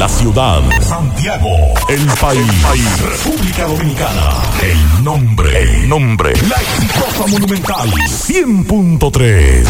La 0.00 0.08
ciudad. 0.08 0.62
Santiago. 0.80 1.50
El 1.90 2.06
país. 2.18 3.02
República 3.02 3.66
Dominicana. 3.66 4.30
El 4.62 5.04
nombre. 5.04 5.60
El 5.60 5.88
nombre. 5.90 6.32
La 6.48 6.56
exitosa 6.56 7.26
monumental. 7.26 7.90
100.3. 7.90 9.62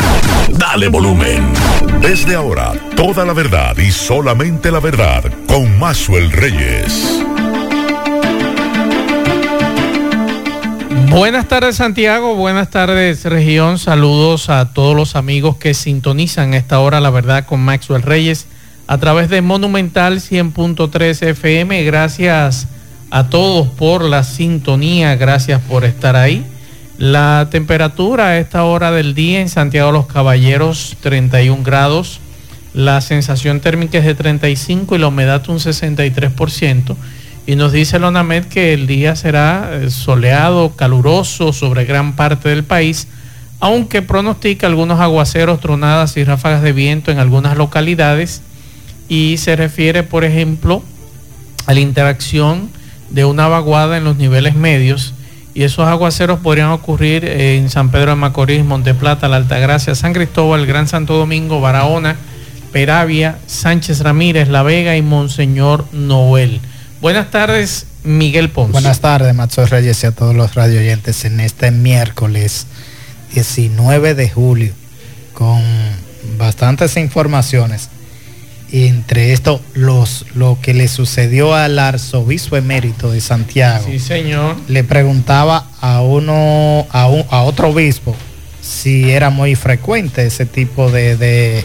Dale 0.56 0.87
volumen. 0.87 1.53
Desde 2.01 2.37
ahora, 2.37 2.74
toda 2.95 3.24
la 3.24 3.33
verdad 3.33 3.77
y 3.77 3.90
solamente 3.90 4.71
la 4.71 4.79
verdad 4.79 5.24
con 5.49 5.77
Maxwell 5.81 6.31
Reyes. 6.31 7.24
Buenas 11.08 11.49
tardes 11.49 11.74
Santiago, 11.74 12.37
buenas 12.37 12.71
tardes 12.71 13.24
región, 13.24 13.81
saludos 13.81 14.49
a 14.49 14.72
todos 14.72 14.94
los 14.94 15.17
amigos 15.17 15.56
que 15.56 15.74
sintonizan 15.74 16.55
esta 16.55 16.78
hora 16.78 17.01
La 17.01 17.10
Verdad 17.10 17.47
con 17.47 17.59
Maxwell 17.59 18.02
Reyes 18.02 18.47
a 18.90 18.98
través 18.98 19.28
de 19.28 19.40
Monumental 19.40 20.16
100.3 20.16 21.22
FM. 21.28 21.84
Gracias 21.84 22.66
a 23.12 23.28
todos 23.28 23.68
por 23.68 24.02
la 24.02 24.24
sintonía, 24.24 25.14
gracias 25.14 25.60
por 25.60 25.84
estar 25.84 26.16
ahí. 26.16 26.44
La 26.98 27.46
temperatura 27.52 28.26
a 28.26 28.38
esta 28.38 28.64
hora 28.64 28.90
del 28.90 29.14
día 29.14 29.42
en 29.42 29.48
Santiago 29.48 29.92
de 29.92 29.98
los 29.98 30.06
Caballeros 30.06 30.96
31 31.02 31.62
grados, 31.62 32.18
la 32.74 33.00
sensación 33.00 33.60
térmica 33.60 33.98
es 33.98 34.04
de 34.04 34.16
35 34.16 34.96
y 34.96 34.98
la 34.98 35.06
humedad 35.06 35.48
un 35.48 35.58
63%. 35.58 36.96
Y 37.46 37.54
nos 37.54 37.70
dice 37.70 38.00
Lonamed 38.00 38.46
que 38.46 38.74
el 38.74 38.88
día 38.88 39.14
será 39.14 39.70
eh, 39.72 39.91
soleado, 39.91 40.74
caluroso 40.74 41.52
sobre 41.52 41.84
gran 41.84 42.16
parte 42.16 42.48
del 42.48 42.64
país, 42.64 43.06
aunque 43.60 44.02
pronostica 44.02 44.66
algunos 44.66 44.98
aguaceros, 44.98 45.60
tronadas 45.60 46.16
y 46.16 46.24
ráfagas 46.24 46.62
de 46.62 46.72
viento 46.72 47.12
en 47.12 47.20
algunas 47.20 47.56
localidades. 47.56 48.42
Y 49.10 49.37
se 49.37 49.56
refiere, 49.56 50.05
por 50.05 50.25
ejemplo, 50.25 50.83
a 51.66 51.75
la 51.75 51.80
interacción 51.80 52.70
de 53.11 53.25
una 53.25 53.48
vaguada 53.48 53.98
en 53.98 54.05
los 54.05 54.16
niveles 54.16 54.55
medios. 54.55 55.14
Y 55.53 55.64
esos 55.64 55.89
aguaceros 55.89 56.39
podrían 56.39 56.70
ocurrir 56.70 57.25
en 57.25 57.70
San 57.70 57.91
Pedro 57.91 58.12
de 58.12 58.16
Macorís, 58.16 58.64
Monteplata, 58.64 59.28
La 59.28 59.36
Altagracia, 59.36 59.97
San 59.97 60.12
Cristóbal, 60.12 60.64
Gran 60.64 60.86
Santo 60.86 61.14
Domingo, 61.14 61.61
Barahona, 61.61 62.16
Peravia, 62.72 63.36
Sánchez 63.48 64.00
Ramírez, 64.00 64.48
La 64.48 64.62
Vega 64.62 64.97
y 64.97 65.03
Monseñor 65.03 65.86
Noel. 65.92 66.61
Buenas 67.00 67.33
tardes, 67.33 67.86
Miguel 68.05 68.50
Ponce. 68.50 68.72
Buenas 68.72 69.00
tardes, 69.00 69.34
Macho 69.34 69.66
Reyes 69.66 70.05
y 70.05 70.06
a 70.06 70.12
todos 70.12 70.36
los 70.36 70.55
radio 70.55 70.78
oyentes 70.78 71.25
en 71.25 71.41
este 71.41 71.72
miércoles 71.72 72.69
19 73.34 74.14
de 74.14 74.31
julio 74.31 74.72
con 75.34 75.61
bastantes 76.38 76.97
informaciones. 76.97 77.88
Y 78.72 78.86
entre 78.86 79.32
esto, 79.32 79.60
los, 79.74 80.26
lo 80.34 80.58
que 80.62 80.74
le 80.74 80.86
sucedió 80.86 81.54
al 81.54 81.78
arzobispo 81.78 82.56
emérito 82.56 83.10
de 83.10 83.20
Santiago. 83.20 83.84
Sí, 83.84 83.98
señor. 83.98 84.56
Le 84.68 84.84
preguntaba 84.84 85.66
a 85.80 86.02
uno, 86.02 86.86
a, 86.91 87.08
un, 87.08 87.24
a 87.30 87.42
otro 87.42 87.70
obispo, 87.70 88.14
si 88.60 89.10
era 89.10 89.30
muy 89.30 89.56
frecuente 89.56 90.24
ese 90.24 90.46
tipo 90.46 90.91
de, 90.91 91.16
de 91.16 91.64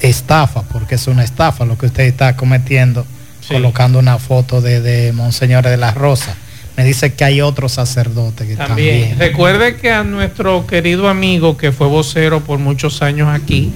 estafa, 0.00 0.62
porque 0.62 0.96
es 0.96 1.06
una 1.06 1.22
estafa 1.22 1.64
lo 1.64 1.78
que 1.78 1.86
usted 1.86 2.04
está 2.04 2.36
cometiendo 2.36 3.06
colocando 3.48 3.98
una 3.98 4.18
foto 4.18 4.60
de, 4.60 4.80
de 4.80 5.12
Monseñor 5.12 5.64
de 5.64 5.76
la 5.76 5.92
Rosa. 5.92 6.34
Me 6.76 6.84
dice 6.84 7.14
que 7.14 7.24
hay 7.24 7.40
otro 7.40 7.68
sacerdote 7.68 8.46
que 8.46 8.56
también. 8.56 9.18
Recuerde 9.18 9.76
que 9.76 9.92
a 9.92 10.02
nuestro 10.02 10.66
querido 10.66 11.08
amigo 11.08 11.56
que 11.56 11.70
fue 11.70 11.86
vocero 11.86 12.40
por 12.40 12.58
muchos 12.58 13.00
años 13.02 13.28
aquí 13.28 13.72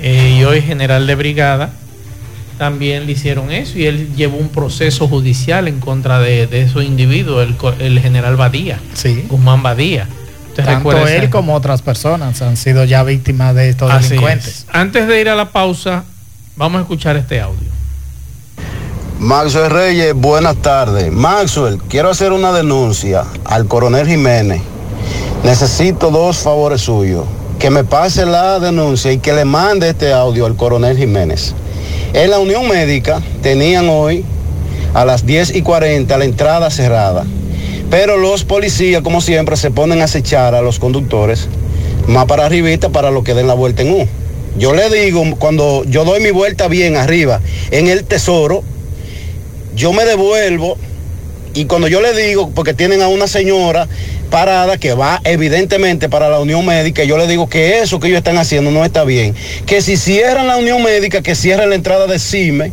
eh, 0.00 0.36
y 0.38 0.44
hoy 0.44 0.62
general 0.62 1.06
de 1.06 1.14
brigada, 1.14 1.70
también 2.58 3.06
le 3.06 3.12
hicieron 3.12 3.50
eso 3.50 3.78
y 3.78 3.86
él 3.86 4.14
llevó 4.16 4.36
un 4.36 4.48
proceso 4.48 5.08
judicial 5.08 5.68
en 5.68 5.80
contra 5.80 6.18
de, 6.18 6.46
de 6.46 6.62
esos 6.62 6.84
individuos, 6.84 7.48
el, 7.78 8.00
general 8.00 8.36
Badía, 8.36 8.80
sí. 8.94 9.24
Guzmán 9.28 9.62
Badía. 9.62 10.08
Tanto 10.56 11.06
él 11.06 11.30
como 11.30 11.54
otras 11.54 11.82
personas 11.82 12.42
han 12.42 12.56
sido 12.56 12.84
ya 12.84 13.04
víctimas 13.04 13.54
de 13.54 13.68
estos 13.68 13.92
delincuentes. 14.02 14.66
Antes 14.72 15.06
de 15.06 15.20
ir 15.20 15.28
a 15.28 15.36
la 15.36 15.50
pausa, 15.50 16.02
vamos 16.56 16.80
a 16.80 16.82
escuchar 16.82 17.16
este 17.16 17.40
audio. 17.40 17.68
Maxwell 19.20 19.70
Reyes, 19.70 20.14
buenas 20.14 20.56
tardes. 20.56 21.12
Maxwell, 21.12 21.78
quiero 21.88 22.10
hacer 22.10 22.32
una 22.32 22.52
denuncia 22.52 23.24
al 23.44 23.66
coronel 23.66 24.08
Jiménez. 24.08 24.60
Necesito 25.44 26.10
dos 26.10 26.38
favores 26.38 26.80
suyos. 26.80 27.24
Que 27.58 27.70
me 27.70 27.82
pase 27.82 28.24
la 28.24 28.60
denuncia 28.60 29.10
y 29.10 29.18
que 29.18 29.32
le 29.32 29.44
mande 29.44 29.88
este 29.88 30.12
audio 30.12 30.46
al 30.46 30.54
coronel 30.54 30.96
Jiménez. 30.96 31.54
En 32.12 32.30
la 32.30 32.38
Unión 32.38 32.68
Médica 32.68 33.20
tenían 33.42 33.88
hoy 33.88 34.24
a 34.94 35.04
las 35.04 35.26
10 35.26 35.56
y 35.56 35.62
40 35.62 36.16
la 36.16 36.24
entrada 36.24 36.70
cerrada. 36.70 37.24
Pero 37.90 38.16
los 38.16 38.44
policías, 38.44 39.02
como 39.02 39.20
siempre, 39.20 39.56
se 39.56 39.70
ponen 39.70 40.00
a 40.00 40.04
acechar 40.04 40.54
a 40.54 40.62
los 40.62 40.78
conductores 40.78 41.48
más 42.06 42.26
para 42.26 42.46
arribita 42.46 42.90
para 42.90 43.10
lo 43.10 43.24
que 43.24 43.34
den 43.34 43.46
la 43.46 43.54
vuelta 43.54 43.82
en 43.82 43.92
U. 43.92 44.08
Yo 44.56 44.74
le 44.74 44.88
digo, 44.90 45.22
cuando 45.38 45.84
yo 45.84 46.04
doy 46.04 46.20
mi 46.20 46.30
vuelta 46.30 46.68
bien 46.68 46.96
arriba 46.96 47.40
en 47.70 47.88
el 47.88 48.04
tesoro, 48.04 48.62
yo 49.74 49.92
me 49.92 50.04
devuelvo 50.04 50.76
y 51.54 51.64
cuando 51.66 51.88
yo 51.88 52.00
le 52.00 52.14
digo, 52.14 52.50
porque 52.54 52.74
tienen 52.74 53.02
a 53.02 53.08
una 53.08 53.26
señora 53.26 53.88
parada 54.28 54.78
que 54.78 54.94
va 54.94 55.20
evidentemente 55.24 56.08
para 56.08 56.28
la 56.28 56.40
Unión 56.40 56.64
Médica, 56.64 57.04
yo 57.04 57.18
le 57.18 57.26
digo 57.26 57.48
que 57.48 57.80
eso 57.80 58.00
que 58.00 58.08
ellos 58.08 58.18
están 58.18 58.38
haciendo 58.38 58.70
no 58.70 58.84
está 58.84 59.04
bien. 59.04 59.34
Que 59.66 59.82
si 59.82 59.96
cierran 59.96 60.46
la 60.46 60.56
Unión 60.56 60.82
Médica, 60.82 61.22
que 61.22 61.34
cierren 61.34 61.70
la 61.70 61.74
entrada 61.74 62.06
de 62.06 62.18
CIME, 62.18 62.72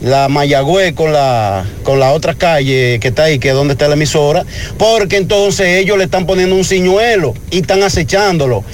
la 0.00 0.28
Mayagüe 0.28 0.94
con 0.94 1.12
la, 1.12 1.64
con 1.82 1.98
la 1.98 2.12
otra 2.12 2.34
calle 2.34 2.98
que 3.00 3.08
está 3.08 3.24
ahí, 3.24 3.38
que 3.38 3.50
es 3.50 3.54
donde 3.54 3.72
está 3.72 3.88
la 3.88 3.94
emisora, 3.94 4.44
porque 4.78 5.16
entonces 5.16 5.78
ellos 5.78 5.98
le 5.98 6.04
están 6.04 6.26
poniendo 6.26 6.56
un 6.56 6.64
ciñuelo 6.64 7.34
y 7.50 7.60
están 7.60 7.82
acechándolo. 7.82 8.64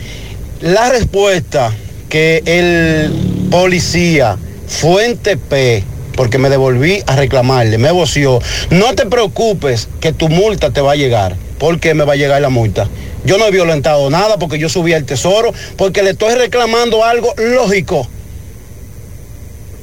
La 0.61 0.91
respuesta 0.91 1.73
que 2.09 2.43
el 2.45 3.49
policía 3.51 4.37
Fuente 4.67 5.37
P 5.37 5.85
porque 6.17 6.37
me 6.37 6.51
devolví 6.51 7.03
a 7.07 7.17
reclamarle, 7.17 7.79
me 7.79 7.91
voció. 7.93 8.41
No 8.69 8.95
te 8.95 9.07
preocupes 9.07 9.89
que 10.01 10.13
tu 10.13 10.29
multa 10.29 10.71
te 10.71 10.83
va 10.83 10.93
a 10.93 10.97
llegar, 10.97 11.35
porque 11.61 11.95
me 11.95 12.05
va 12.05 12.15
a 12.15 12.17
llegar 12.17 12.41
la 12.41 12.49
multa. 12.49 12.89
Yo 13.25 13.39
no 13.39 13.47
he 13.47 13.51
violentado 13.53 14.09
nada 14.11 14.39
porque 14.39 14.59
yo 14.59 14.69
subí 14.69 14.95
al 14.95 15.05
tesoro, 15.05 15.53
porque 15.77 16.03
le 16.03 16.11
estoy 16.11 16.35
reclamando 16.35 17.05
algo 17.05 17.33
lógico. 17.37 18.09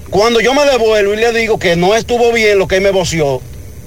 Cuando 0.10 0.42
yo 0.42 0.54
me 0.56 0.66
devuelvo 0.66 1.14
y 1.14 1.18
le 1.18 1.32
digo 1.32 1.60
que 1.60 1.76
no 1.76 1.96
estuvo 1.96 2.34
bien 2.34 2.58
lo 2.58 2.68
que 2.68 2.80
me 2.80 2.90
voció, 2.90 3.42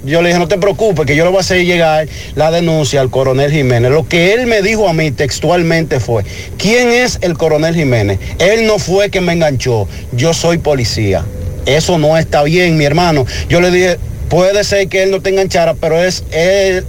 yo 0.04 0.22
le 0.22 0.28
dije, 0.28 0.38
no 0.38 0.48
te 0.48 0.56
preocupes, 0.56 1.04
que 1.04 1.16
yo 1.16 1.24
le 1.24 1.30
voy 1.30 1.38
a 1.38 1.40
hacer 1.40 1.64
llegar 1.64 2.06
la 2.36 2.52
denuncia 2.52 3.00
al 3.00 3.10
coronel 3.10 3.50
Jiménez. 3.50 3.90
Lo 3.90 4.06
que 4.06 4.34
él 4.34 4.46
me 4.46 4.62
dijo 4.62 4.88
a 4.88 4.92
mí 4.92 5.10
textualmente 5.10 5.98
fue, 5.98 6.24
¿quién 6.58 6.90
es 6.90 7.18
el 7.22 7.36
coronel 7.36 7.74
Jiménez? 7.74 8.20
Él 8.38 8.66
no 8.66 8.78
fue 8.78 9.10
que 9.10 9.20
me 9.20 9.32
enganchó, 9.32 9.88
yo 10.12 10.32
soy 10.32 10.58
policía. 10.58 11.24
Eso 11.66 11.98
no 11.98 12.16
está 12.16 12.44
bien, 12.44 12.78
mi 12.78 12.84
hermano. 12.84 13.26
Yo 13.48 13.60
le 13.60 13.70
dije, 13.70 13.98
puede 14.30 14.64
ser 14.64 14.88
que 14.88 15.02
él 15.02 15.10
no 15.10 15.20
te 15.20 15.28
enganchara, 15.28 15.74
pero 15.74 16.02
es 16.02 16.24
él, 16.30 16.86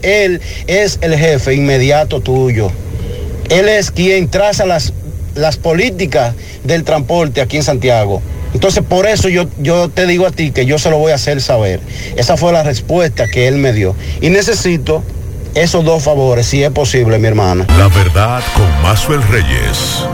es 0.67 0.99
el 1.01 1.17
jefe 1.17 1.55
inmediato 1.55 2.21
tuyo. 2.21 2.71
Él 3.49 3.67
es 3.67 3.91
quien 3.91 4.29
traza 4.29 4.65
las, 4.65 4.93
las 5.35 5.57
políticas 5.57 6.35
del 6.63 6.85
transporte 6.85 7.41
aquí 7.41 7.57
en 7.57 7.63
Santiago. 7.63 8.21
Entonces 8.53 8.83
por 8.87 9.07
eso 9.07 9.27
yo, 9.27 9.47
yo 9.57 9.89
te 9.89 10.05
digo 10.05 10.25
a 10.25 10.31
ti 10.31 10.51
que 10.51 10.65
yo 10.65 10.77
se 10.77 10.89
lo 10.89 10.97
voy 10.97 11.11
a 11.11 11.15
hacer 11.15 11.41
saber. 11.41 11.81
Esa 12.15 12.37
fue 12.37 12.53
la 12.53 12.63
respuesta 12.63 13.27
que 13.27 13.47
él 13.47 13.55
me 13.57 13.73
dio. 13.73 13.95
Y 14.21 14.29
necesito 14.29 15.03
esos 15.55 15.83
dos 15.83 16.03
favores, 16.03 16.45
si 16.45 16.63
es 16.63 16.71
posible, 16.71 17.17
mi 17.17 17.27
hermano. 17.27 17.65
La 17.77 17.87
verdad 17.89 18.41
con 18.55 18.81
Mazuel 18.81 19.21
Reyes. 19.27 20.05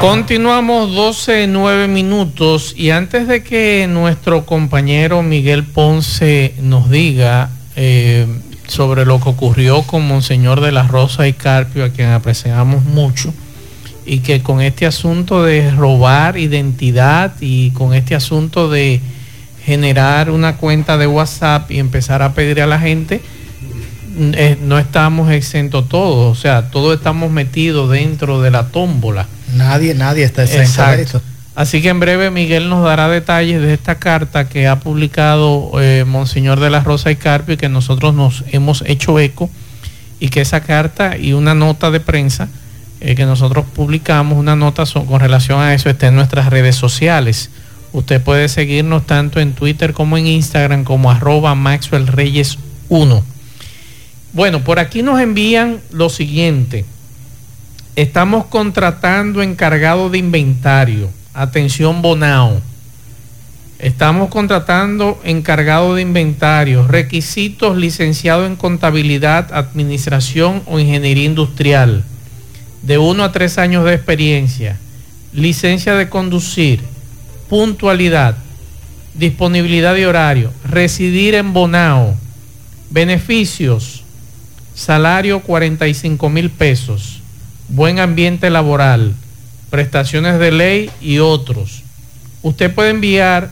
Continuamos 0.00 0.94
12, 0.94 1.48
9 1.48 1.88
minutos 1.88 2.72
y 2.76 2.90
antes 2.90 3.26
de 3.26 3.42
que 3.42 3.88
nuestro 3.90 4.46
compañero 4.46 5.24
Miguel 5.24 5.64
Ponce 5.64 6.54
nos 6.62 6.88
diga 6.88 7.50
eh, 7.74 8.24
sobre 8.68 9.04
lo 9.04 9.20
que 9.20 9.30
ocurrió 9.30 9.82
con 9.82 10.06
Monseñor 10.06 10.60
de 10.60 10.70
la 10.70 10.84
Rosa 10.84 11.26
y 11.26 11.32
Carpio, 11.32 11.84
a 11.84 11.88
quien 11.88 12.10
apreciamos 12.10 12.84
mucho, 12.84 13.34
y 14.06 14.20
que 14.20 14.40
con 14.40 14.60
este 14.60 14.86
asunto 14.86 15.42
de 15.42 15.68
robar 15.72 16.38
identidad 16.38 17.34
y 17.40 17.70
con 17.72 17.92
este 17.92 18.14
asunto 18.14 18.70
de 18.70 19.00
generar 19.64 20.30
una 20.30 20.58
cuenta 20.58 20.96
de 20.96 21.08
WhatsApp 21.08 21.72
y 21.72 21.80
empezar 21.80 22.22
a 22.22 22.34
pedir 22.34 22.62
a 22.62 22.68
la 22.68 22.78
gente, 22.78 23.20
eh, 24.16 24.56
no 24.62 24.78
estamos 24.78 25.32
exentos 25.32 25.88
todos, 25.88 26.38
o 26.38 26.40
sea, 26.40 26.70
todos 26.70 26.96
estamos 26.96 27.32
metidos 27.32 27.90
dentro 27.90 28.40
de 28.40 28.52
la 28.52 28.68
tómbola 28.68 29.26
Nadie, 29.54 29.94
nadie 29.94 30.24
está 30.24 30.44
exento 30.44 31.22
Así 31.54 31.82
que 31.82 31.88
en 31.88 31.98
breve 31.98 32.30
Miguel 32.30 32.68
nos 32.68 32.84
dará 32.84 33.08
detalles 33.08 33.60
de 33.60 33.74
esta 33.74 33.96
carta 33.96 34.48
que 34.48 34.68
ha 34.68 34.78
publicado 34.78 35.72
eh, 35.80 36.04
Monseñor 36.06 36.60
de 36.60 36.70
la 36.70 36.84
Rosa 36.84 37.10
y 37.10 37.16
Carpio 37.16 37.54
y 37.54 37.56
que 37.56 37.68
nosotros 37.68 38.14
nos 38.14 38.44
hemos 38.52 38.84
hecho 38.86 39.18
eco 39.18 39.50
y 40.20 40.28
que 40.28 40.40
esa 40.40 40.60
carta 40.60 41.16
y 41.16 41.32
una 41.32 41.54
nota 41.54 41.90
de 41.90 41.98
prensa 41.98 42.48
eh, 43.00 43.16
que 43.16 43.24
nosotros 43.24 43.66
publicamos, 43.74 44.38
una 44.38 44.54
nota 44.54 44.84
con 44.86 45.18
relación 45.18 45.60
a 45.60 45.74
eso 45.74 45.90
está 45.90 46.06
en 46.06 46.14
nuestras 46.14 46.46
redes 46.46 46.76
sociales. 46.76 47.50
Usted 47.92 48.22
puede 48.22 48.48
seguirnos 48.48 49.04
tanto 49.04 49.40
en 49.40 49.52
Twitter 49.52 49.94
como 49.94 50.16
en 50.16 50.28
Instagram 50.28 50.84
como 50.84 51.10
arroba 51.10 51.56
Maxwell 51.56 52.06
Reyes 52.06 52.58
1. 52.88 53.24
Bueno, 54.32 54.62
por 54.62 54.78
aquí 54.78 55.02
nos 55.02 55.20
envían 55.20 55.80
lo 55.90 56.08
siguiente. 56.08 56.84
Estamos 57.98 58.44
contratando 58.44 59.42
encargado 59.42 60.08
de 60.08 60.18
inventario. 60.18 61.10
Atención 61.34 62.00
Bonao. 62.00 62.60
Estamos 63.80 64.28
contratando 64.28 65.20
encargado 65.24 65.96
de 65.96 66.02
inventario. 66.02 66.86
Requisitos 66.86 67.76
licenciado 67.76 68.46
en 68.46 68.54
contabilidad, 68.54 69.52
administración 69.52 70.62
o 70.66 70.78
ingeniería 70.78 71.24
industrial. 71.24 72.04
De 72.82 72.98
1 72.98 73.24
a 73.24 73.32
3 73.32 73.58
años 73.58 73.84
de 73.84 73.94
experiencia. 73.94 74.78
Licencia 75.32 75.96
de 75.96 76.08
conducir 76.08 76.80
puntualidad, 77.48 78.36
disponibilidad 79.14 79.96
de 79.96 80.06
horario, 80.06 80.52
residir 80.64 81.34
en 81.34 81.52
Bonao, 81.52 82.14
beneficios, 82.90 84.04
salario 84.72 85.40
45 85.40 86.28
mil 86.28 86.48
pesos, 86.50 87.17
buen 87.68 87.98
ambiente 87.98 88.50
laboral, 88.50 89.14
prestaciones 89.70 90.38
de 90.38 90.52
ley 90.52 90.90
y 91.00 91.18
otros. 91.18 91.82
Usted 92.42 92.74
puede 92.74 92.90
enviar 92.90 93.50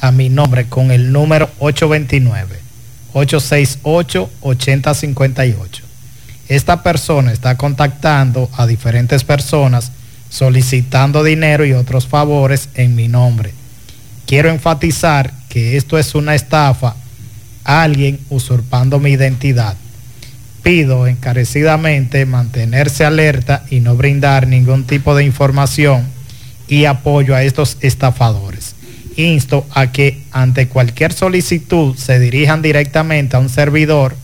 a 0.00 0.12
mi 0.12 0.28
nombre 0.28 0.66
con 0.66 0.90
el 0.90 1.10
número 1.10 1.48
829-868-8058. 3.14 5.80
Esta 6.48 6.82
persona 6.82 7.32
está 7.32 7.56
contactando 7.56 8.50
a 8.56 8.66
diferentes 8.66 9.24
personas 9.24 9.90
solicitando 10.28 11.24
dinero 11.24 11.64
y 11.64 11.72
otros 11.72 12.06
favores 12.06 12.68
en 12.74 12.94
mi 12.94 13.08
nombre. 13.08 13.55
Quiero 14.26 14.50
enfatizar 14.50 15.32
que 15.48 15.76
esto 15.76 15.98
es 15.98 16.14
una 16.14 16.34
estafa, 16.34 16.96
alguien 17.64 18.18
usurpando 18.28 18.98
mi 18.98 19.10
identidad. 19.10 19.76
Pido 20.62 21.06
encarecidamente 21.06 22.26
mantenerse 22.26 23.04
alerta 23.04 23.64
y 23.70 23.80
no 23.80 23.94
brindar 23.96 24.48
ningún 24.48 24.84
tipo 24.84 25.14
de 25.14 25.24
información 25.24 26.04
y 26.68 26.86
apoyo 26.86 27.36
a 27.36 27.44
estos 27.44 27.78
estafadores 27.80 28.76
insto 29.16 29.66
a 29.72 29.90
que 29.92 30.22
ante 30.30 30.68
cualquier 30.68 31.12
solicitud 31.12 31.96
se 31.96 32.20
dirijan 32.20 32.62
directamente 32.62 33.36
a 33.36 33.40
un 33.40 33.48
servidor 33.48 34.14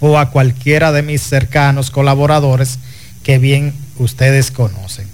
o 0.00 0.18
a 0.18 0.30
cualquiera 0.30 0.92
de 0.92 1.02
mis 1.02 1.22
cercanos 1.22 1.90
colaboradores 1.90 2.78
que 3.22 3.38
bien 3.38 3.72
ustedes 3.98 4.50
conocen. 4.50 5.06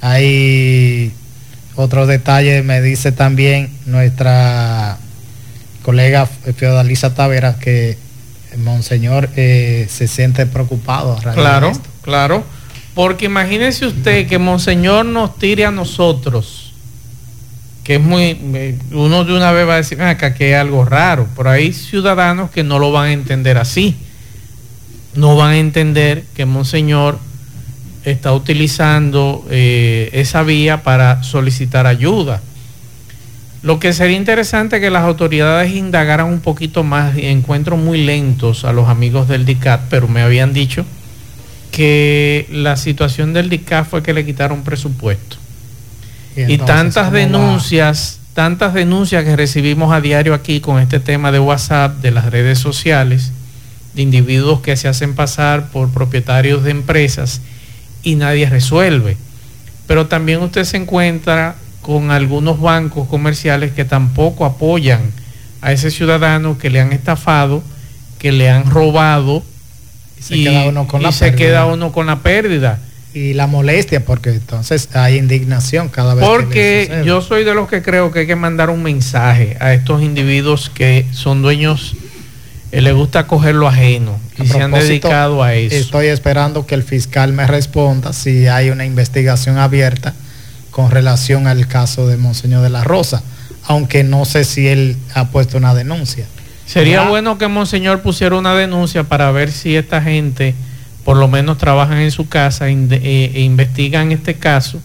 Hay 0.00 1.12
otro 1.80 2.06
detalle, 2.06 2.62
me 2.62 2.80
dice 2.80 3.12
también 3.12 3.70
nuestra 3.86 4.98
colega 5.82 6.26
Feodalisa 6.26 7.14
Tavera 7.14 7.58
que 7.58 7.96
Monseñor 8.58 9.28
eh, 9.36 9.86
se 9.88 10.08
siente 10.08 10.46
preocupado. 10.46 11.16
claro, 11.34 11.72
claro, 12.02 12.44
porque 12.94 13.26
imagínese 13.26 13.86
usted 13.86 14.26
que 14.26 14.38
Monseñor 14.38 15.06
nos 15.06 15.38
tire 15.38 15.64
a 15.64 15.70
nosotros 15.70 16.70
que 17.90 17.96
es 17.96 18.00
muy, 18.00 18.76
uno 18.92 19.24
de 19.24 19.34
una 19.34 19.52
vez 19.52 19.66
va 19.66 19.74
a 19.74 19.78
decir, 19.78 20.00
acá 20.00 20.34
que 20.34 20.52
es 20.52 20.56
algo 20.56 20.84
raro, 20.84 21.26
pero 21.36 21.50
hay 21.50 21.72
ciudadanos 21.72 22.50
que 22.50 22.62
no 22.62 22.78
lo 22.78 22.92
van 22.92 23.06
a 23.06 23.12
entender 23.12 23.58
así. 23.58 23.96
No 25.14 25.34
van 25.34 25.50
a 25.50 25.58
entender 25.58 26.24
que 26.36 26.46
Monseñor 26.46 27.18
está 28.04 28.32
utilizando 28.32 29.44
eh, 29.50 30.10
esa 30.12 30.42
vía 30.42 30.82
para 30.82 31.22
solicitar 31.22 31.86
ayuda. 31.86 32.40
Lo 33.62 33.78
que 33.78 33.92
sería 33.92 34.16
interesante 34.16 34.80
que 34.80 34.90
las 34.90 35.04
autoridades 35.04 35.72
indagaran 35.72 36.26
un 36.26 36.40
poquito 36.40 36.82
más, 36.82 37.14
encuentro 37.16 37.76
muy 37.76 38.02
lentos 38.02 38.64
a 38.64 38.72
los 38.72 38.88
amigos 38.88 39.28
del 39.28 39.44
DICAT, 39.44 39.82
pero 39.90 40.08
me 40.08 40.22
habían 40.22 40.54
dicho 40.54 40.86
que 41.70 42.46
la 42.50 42.76
situación 42.76 43.34
del 43.34 43.50
DICAT 43.50 43.86
fue 43.86 44.02
que 44.02 44.14
le 44.14 44.24
quitaron 44.24 44.62
presupuesto. 44.62 45.36
Y, 46.36 46.56
tantas 46.58 47.12
denuncias, 47.12 48.20
tantas 48.32 48.72
denuncias 48.72 49.24
que 49.24 49.36
recibimos 49.36 49.92
a 49.92 50.00
diario 50.00 50.32
aquí 50.32 50.60
con 50.60 50.80
este 50.80 50.98
tema 50.98 51.30
de 51.30 51.38
WhatsApp, 51.38 52.00
de 52.00 52.12
las 52.12 52.30
redes 52.30 52.58
sociales, 52.58 53.32
de 53.94 54.02
individuos 54.02 54.60
que 54.60 54.76
se 54.76 54.88
hacen 54.88 55.14
pasar 55.14 55.68
por 55.70 55.90
propietarios 55.90 56.64
de 56.64 56.70
empresas 56.70 57.42
y 58.02 58.14
nadie 58.14 58.48
resuelve. 58.48 59.16
Pero 59.86 60.06
también 60.06 60.40
usted 60.40 60.64
se 60.64 60.76
encuentra 60.76 61.56
con 61.82 62.10
algunos 62.10 62.60
bancos 62.60 63.08
comerciales 63.08 63.72
que 63.72 63.84
tampoco 63.84 64.44
apoyan 64.44 65.12
a 65.62 65.72
ese 65.72 65.90
ciudadano 65.90 66.58
que 66.58 66.70
le 66.70 66.80
han 66.80 66.92
estafado, 66.92 67.62
que 68.18 68.32
le 68.32 68.50
han 68.50 68.70
robado 68.70 69.42
y 70.18 70.22
se, 70.22 70.34
queda, 70.34 70.64
uno 70.68 70.86
con 70.86 71.02
la 71.02 71.12
se 71.12 71.34
queda 71.34 71.66
uno 71.66 71.92
con 71.92 72.06
la 72.06 72.20
pérdida. 72.20 72.78
Y 73.12 73.34
la 73.34 73.48
molestia, 73.48 74.04
porque 74.04 74.30
entonces 74.30 74.88
hay 74.94 75.16
indignación 75.16 75.88
cada 75.88 76.14
vez 76.14 76.24
porque 76.24 77.02
yo 77.04 77.20
soy 77.20 77.42
de 77.42 77.54
los 77.54 77.68
que 77.68 77.82
creo 77.82 78.12
que 78.12 78.20
hay 78.20 78.26
que 78.28 78.36
mandar 78.36 78.70
un 78.70 78.84
mensaje 78.84 79.56
a 79.58 79.74
estos 79.74 80.00
individuos 80.00 80.70
que 80.70 81.04
son 81.10 81.42
dueños, 81.42 81.96
eh, 82.70 82.80
les 82.80 82.94
gusta 82.94 83.26
coger 83.26 83.56
lo 83.56 83.66
ajeno 83.66 84.16
y 84.42 84.48
se 84.48 84.62
han 84.62 84.70
dedicado 84.70 85.42
a 85.42 85.54
eso. 85.54 85.74
Estoy 85.74 86.06
esperando 86.06 86.66
que 86.66 86.74
el 86.74 86.82
fiscal 86.82 87.32
me 87.32 87.46
responda 87.46 88.12
si 88.12 88.46
hay 88.46 88.70
una 88.70 88.84
investigación 88.84 89.58
abierta 89.58 90.14
con 90.70 90.90
relación 90.90 91.46
al 91.46 91.66
caso 91.66 92.06
de 92.06 92.16
Monseñor 92.16 92.62
de 92.62 92.70
la 92.70 92.84
Rosa, 92.84 93.22
aunque 93.64 94.04
no 94.04 94.24
sé 94.24 94.44
si 94.44 94.68
él 94.68 94.96
ha 95.14 95.28
puesto 95.28 95.58
una 95.58 95.74
denuncia. 95.74 96.26
Sería 96.66 97.08
bueno 97.08 97.36
que 97.36 97.48
Monseñor 97.48 98.00
pusiera 98.00 98.36
una 98.36 98.54
denuncia 98.54 99.02
para 99.04 99.30
ver 99.32 99.50
si 99.50 99.74
esta 99.74 100.00
gente 100.00 100.54
por 101.04 101.16
lo 101.16 101.28
menos 101.28 101.58
trabajan 101.58 101.98
en 101.98 102.10
su 102.10 102.28
casa 102.28 102.68
e, 102.68 102.72
e, 102.72 103.40
investigan 103.40 104.12
este 104.12 104.34
caso, 104.34 104.80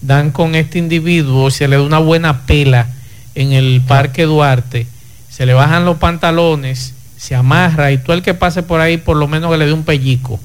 dan 0.00 0.30
con 0.30 0.54
este 0.54 0.78
individuo, 0.78 1.50
se 1.50 1.68
le 1.68 1.76
da 1.76 1.82
una 1.82 1.98
buena 1.98 2.44
pela 2.46 2.88
en 3.34 3.52
el 3.52 3.80
Parque 3.86 4.24
Duarte, 4.24 4.86
se 5.30 5.46
le 5.46 5.54
bajan 5.54 5.84
los 5.84 5.96
pantalones, 5.96 6.94
se 7.22 7.36
amarra 7.36 7.92
y 7.92 7.98
todo 7.98 8.16
el 8.16 8.22
que 8.22 8.34
pase 8.34 8.64
por 8.64 8.80
ahí 8.80 8.96
por 8.96 9.16
lo 9.16 9.28
menos 9.28 9.52
que 9.52 9.56
le 9.56 9.66
dé 9.66 9.72
un 9.72 9.84
pellico 9.84 10.40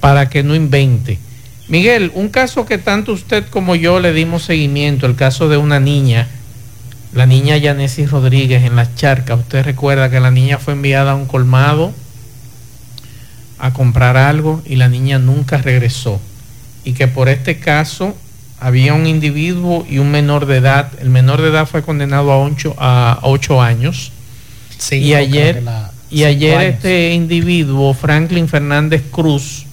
para 0.00 0.28
que 0.28 0.42
no 0.42 0.54
invente. 0.54 1.18
Miguel, 1.66 2.12
un 2.14 2.28
caso 2.28 2.66
que 2.66 2.76
tanto 2.76 3.14
usted 3.14 3.46
como 3.48 3.74
yo 3.74 3.98
le 3.98 4.12
dimos 4.12 4.42
seguimiento, 4.42 5.06
el 5.06 5.16
caso 5.16 5.48
de 5.48 5.56
una 5.56 5.80
niña, 5.80 6.28
la 7.14 7.24
niña 7.24 7.56
Yanesi 7.56 8.04
Rodríguez 8.04 8.64
en 8.64 8.76
las 8.76 8.96
charcas. 8.96 9.38
Usted 9.38 9.64
recuerda 9.64 10.10
que 10.10 10.20
la 10.20 10.30
niña 10.30 10.58
fue 10.58 10.74
enviada 10.74 11.12
a 11.12 11.14
un 11.14 11.24
colmado 11.24 11.94
a 13.58 13.72
comprar 13.72 14.18
algo 14.18 14.62
y 14.66 14.76
la 14.76 14.90
niña 14.90 15.18
nunca 15.18 15.56
regresó. 15.56 16.20
Y 16.84 16.92
que 16.92 17.08
por 17.08 17.30
este 17.30 17.60
caso 17.60 18.14
había 18.60 18.92
un 18.92 19.06
individuo 19.06 19.86
y 19.88 20.00
un 20.00 20.10
menor 20.10 20.44
de 20.44 20.58
edad. 20.58 20.90
El 21.00 21.08
menor 21.08 21.40
de 21.40 21.48
edad 21.48 21.66
fue 21.66 21.82
condenado 21.82 22.30
a 22.30 22.38
8 22.40 22.76
a 22.76 23.20
ocho 23.22 23.62
años. 23.62 24.12
Sí, 24.78 24.96
y 24.96 25.14
ayer, 25.14 25.62
la- 25.62 25.90
y 26.10 26.24
ayer 26.24 26.56
años. 26.58 26.74
este 26.74 27.12
individuo, 27.12 27.92
Franklin 27.94 28.48
Fernández 28.48 29.02
Cruz, 29.10 29.66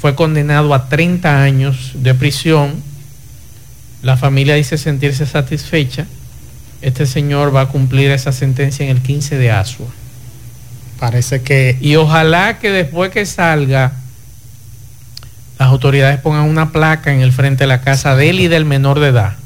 fue 0.00 0.14
condenado 0.14 0.72
a 0.72 0.88
30 0.88 1.42
años 1.42 1.92
de 1.94 2.14
prisión. 2.14 2.74
La 4.02 4.16
familia 4.16 4.54
dice 4.54 4.78
sentirse 4.78 5.26
satisfecha. 5.26 6.06
Este 6.80 7.04
señor 7.04 7.54
va 7.54 7.62
a 7.62 7.66
cumplir 7.66 8.10
esa 8.10 8.32
sentencia 8.32 8.84
en 8.86 8.90
el 8.96 9.02
15 9.02 9.36
de 9.36 9.50
Asua. 9.50 9.88
Parece 10.98 11.42
que 11.42 11.76
Y 11.80 11.96
ojalá 11.96 12.58
que 12.58 12.70
después 12.70 13.10
que 13.10 13.26
salga, 13.26 13.92
las 15.58 15.68
autoridades 15.68 16.18
pongan 16.20 16.44
una 16.48 16.72
placa 16.72 17.12
en 17.12 17.20
el 17.20 17.32
frente 17.32 17.64
de 17.64 17.68
la 17.68 17.82
casa 17.82 18.16
de 18.16 18.30
él 18.30 18.40
y 18.40 18.48
del 18.48 18.64
menor 18.64 19.00
de 19.00 19.08
edad, 19.08 19.36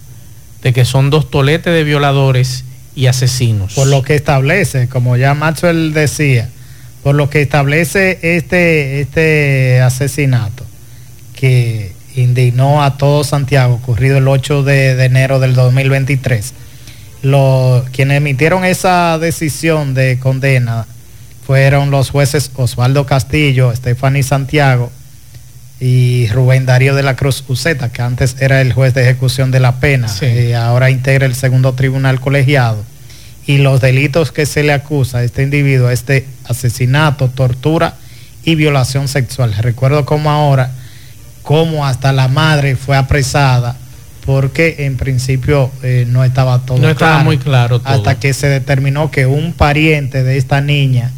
de 0.63 0.73
que 0.73 0.85
son 0.85 1.11
dos 1.11 1.29
toletes 1.31 1.73
de 1.73 1.83
violadores 1.83 2.65
y 2.95 3.07
asesinos. 3.07 3.75
por 3.75 3.87
lo 3.87 4.03
que 4.03 4.15
establece, 4.15 4.89
como 4.89 5.17
ya 5.17 5.35
Maxwell 5.35 5.93
decía, 5.93 6.49
por 7.03 7.15
lo 7.15 7.29
que 7.29 7.43
establece 7.43 8.19
este, 8.23 9.01
este 9.01 9.81
asesinato 9.81 10.65
que 11.35 11.93
indignó 12.17 12.83
a 12.83 12.97
todo 12.97 13.25
Santiago, 13.25 13.75
ocurrido 13.75 14.19
el 14.19 14.29
8 14.29 14.63
de, 14.63 15.05
enero 15.05 15.41
del 15.41 15.55
2023. 15.55 16.55
Los, 17.23 17.89
quienes 17.91 18.19
emitieron 18.19 18.65
esa 18.65 19.19
decisión 19.19 19.95
de 19.95 20.19
condena 20.19 20.87
fueron 21.45 21.91
los 21.91 22.11
jueces 22.11 22.51
Osvaldo 22.55 23.07
Castillo, 23.07 23.75
Stephanie 23.75 24.23
Santiago 24.23 24.91
y 25.81 26.29
Rubén 26.29 26.67
Darío 26.67 26.95
de 26.95 27.03
la 27.03 27.17
Cruz 27.17 27.45
Uceta, 27.49 27.91
que 27.93 28.01
antes 28.03 28.37
era 28.41 28.61
el 28.61 28.73
juez 28.73 28.95
de 28.95 29.03
ejecución 29.03 29.51
de 29.51 29.61
la 29.61 29.81
pena, 29.81 30.09
Sí. 30.09 30.27
eh, 30.27 30.55
ahora 30.57 30.91
integra 30.91 31.27
el 31.27 31.35
segundo 31.35 31.73
tribunal 31.75 32.21
colegiado. 32.21 32.85
Y 33.47 33.59
los 33.59 33.81
delitos 33.81 34.33
que 34.33 34.47
se 34.47 34.63
le 34.63 34.73
acusa 34.73 35.19
a 35.19 35.25
este 35.25 35.43
individuo 35.43 35.91
es 35.91 36.07
de 36.07 36.27
asesinato, 36.49 37.29
tortura 37.29 37.95
y 38.45 38.55
violación 38.55 39.09
sexual. 39.09 39.53
Recuerdo 39.59 40.07
como 40.07 40.31
ahora, 40.31 40.71
como 41.43 41.85
hasta 41.87 42.13
la 42.13 42.29
madre 42.29 42.77
fue 42.77 42.97
apresada 42.97 43.77
porque 44.25 44.77
en 44.87 44.97
principio 44.97 45.71
eh, 45.83 46.07
no 46.09 46.25
estaba 46.25 46.61
todo 46.61 46.79
No 46.79 46.89
estaba 46.89 47.23
muy 47.23 47.37
claro 47.37 47.81
todo. 47.81 47.93
Hasta 47.93 48.19
que 48.19 48.33
se 48.33 48.49
determinó 48.49 49.11
que 49.11 49.27
un 49.27 49.53
pariente 49.53 50.23
de 50.23 50.39
esta 50.39 50.63
niña 50.63 51.13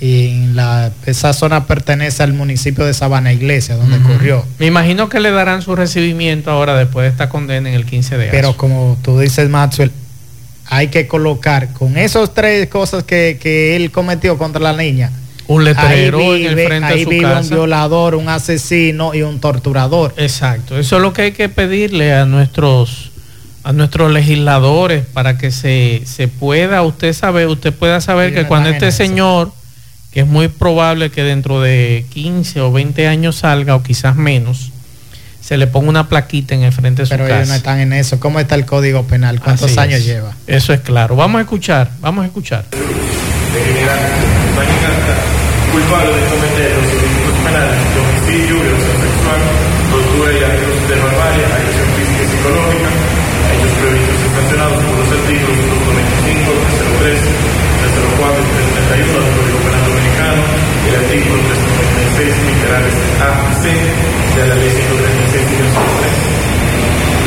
en 0.00 0.56
la, 0.56 0.90
esa 1.06 1.32
zona 1.34 1.66
pertenece 1.66 2.22
al 2.22 2.32
municipio 2.32 2.84
de 2.86 2.94
Sabana 2.94 3.32
Iglesia, 3.32 3.76
donde 3.76 3.98
ocurrió. 3.98 4.44
Me 4.58 4.66
imagino 4.66 5.08
que 5.08 5.20
le 5.20 5.30
darán 5.30 5.60
su 5.62 5.76
recibimiento 5.76 6.50
ahora 6.50 6.74
después 6.76 7.04
de 7.04 7.10
esta 7.10 7.28
condena 7.28 7.68
en 7.68 7.74
el 7.74 7.84
15 7.84 8.16
de 8.16 8.28
Pero 8.28 8.48
Asua. 8.48 8.58
como 8.58 8.98
tú 9.02 9.18
dices, 9.18 9.48
Maxwell, 9.50 9.90
hay 10.66 10.88
que 10.88 11.06
colocar 11.06 11.72
con 11.74 11.98
esas 11.98 12.32
tres 12.32 12.68
cosas 12.68 13.04
que, 13.04 13.38
que 13.40 13.76
él 13.76 13.90
cometió 13.90 14.38
contra 14.38 14.60
la 14.60 14.72
niña. 14.72 15.10
un 15.48 15.64
letrero 15.64 16.18
ahí 16.18 16.46
en 16.46 16.58
el 16.58 16.66
frente 16.66 16.86
ahí 16.86 16.98
de 17.00 17.04
su 17.04 17.10
vive 17.10 17.26
un 17.26 17.32
casa. 17.32 17.54
violador, 17.54 18.14
un 18.14 18.28
asesino 18.28 19.14
y 19.14 19.22
un 19.22 19.38
torturador. 19.40 20.14
Exacto, 20.16 20.78
eso 20.78 20.96
es 20.96 21.02
lo 21.02 21.12
que 21.12 21.22
hay 21.22 21.32
que 21.32 21.48
pedirle 21.48 22.14
a 22.14 22.24
nuestros 22.24 23.10
a 23.62 23.74
nuestros 23.74 24.10
legisladores 24.10 25.04
para 25.12 25.36
que 25.36 25.50
se, 25.50 26.00
se 26.06 26.28
pueda, 26.28 26.80
usted 26.82 27.12
sabe, 27.12 27.46
usted 27.46 27.74
pueda 27.74 28.00
saber 28.00 28.30
Sí, 28.30 28.36
que 28.36 28.46
cuando 28.46 28.70
este 28.70 28.88
eso. 28.88 28.96
señor, 28.96 29.52
que 30.12 30.20
es 30.20 30.26
muy 30.26 30.48
probable 30.48 31.10
que 31.10 31.22
dentro 31.22 31.60
de 31.60 32.04
15 32.10 32.60
o 32.60 32.72
20 32.72 33.06
años 33.06 33.36
salga 33.36 33.76
o 33.76 33.82
quizás 33.82 34.16
menos, 34.16 34.72
se 35.40 35.56
le 35.56 35.66
ponga 35.66 35.88
una 35.88 36.08
plaquita 36.08 36.54
en 36.54 36.62
el 36.62 36.72
frente 36.72 37.02
de 37.02 37.06
su 37.06 37.10
Pero 37.10 37.26
ellos 37.26 37.38
no 37.38 37.44
casa. 37.44 37.56
están 37.56 37.80
en 37.80 37.92
eso. 37.92 38.20
¿Cómo 38.20 38.38
está 38.40 38.54
el 38.54 38.66
código 38.66 39.04
penal? 39.04 39.40
¿Cuántos 39.40 39.70
Así 39.70 39.78
años 39.78 40.00
es. 40.00 40.06
lleva? 40.06 40.34
Eso 40.46 40.72
es 40.72 40.80
claro. 40.80 41.16
Vamos 41.16 41.38
a 41.38 41.42
escuchar, 41.42 41.90
vamos 42.00 42.24
a 42.24 42.26
escuchar. 42.26 42.64
de 42.70 43.64
generar 43.64 43.98
imagínate 44.52 45.12
culpable 45.72 46.14
de 46.14 46.28
cometer 46.28 46.72
los 46.76 46.86
delitos 46.92 47.34
penales 47.44 47.79
396, 62.70 62.70
literales 62.70 62.94
A 63.20 63.30
y 63.42 63.54
C 63.62 63.66
de 64.38 64.46
la 64.46 64.54
Ley 64.54 64.70
136 64.70 65.42
y 65.42 65.56
103, 65.58 65.90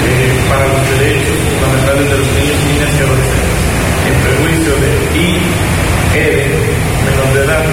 eh, 0.04 0.40
para 0.48 0.66
los 0.68 0.84
derechos 0.90 1.36
fundamentales 1.52 2.06
de 2.10 2.16
los 2.18 2.28
niños, 2.32 2.58
niñas 2.64 2.92
y 2.94 3.00
adolescentes, 3.04 3.60
en 4.08 4.16
prejuicio 4.24 4.72
de 4.80 4.92
I, 5.20 5.36
E, 6.16 6.48
menor 7.06 7.30
de 7.34 7.42
edad, 7.44 7.64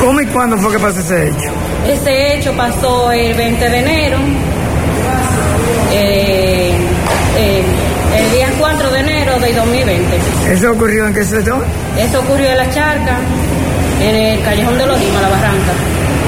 ¿Cómo 0.00 0.20
y 0.20 0.26
cuándo 0.26 0.56
fue 0.56 0.72
que 0.72 0.78
pasó 0.78 1.00
ese 1.00 1.28
hecho? 1.28 1.50
Este 1.86 2.36
hecho 2.36 2.52
pasó 2.56 3.12
el 3.12 3.34
20 3.34 3.68
de 3.70 3.78
enero, 3.78 4.18
eh, 5.92 6.72
eh, 7.36 7.62
el 8.16 8.32
día 8.32 8.48
4 8.58 8.90
de 8.90 9.00
enero 9.00 9.38
del 9.40 9.54
2020. 9.56 10.18
¿Eso 10.52 10.72
ocurrió 10.72 11.06
en 11.06 11.14
qué 11.14 11.24
sector? 11.24 11.64
Esto 11.98 12.20
ocurrió 12.20 12.50
en 12.50 12.56
la 12.56 12.70
charca, 12.70 13.18
en 14.00 14.16
el 14.16 14.42
callejón 14.42 14.78
de 14.78 14.86
los 14.86 14.98
la 14.98 15.28
barranca. 15.28 15.72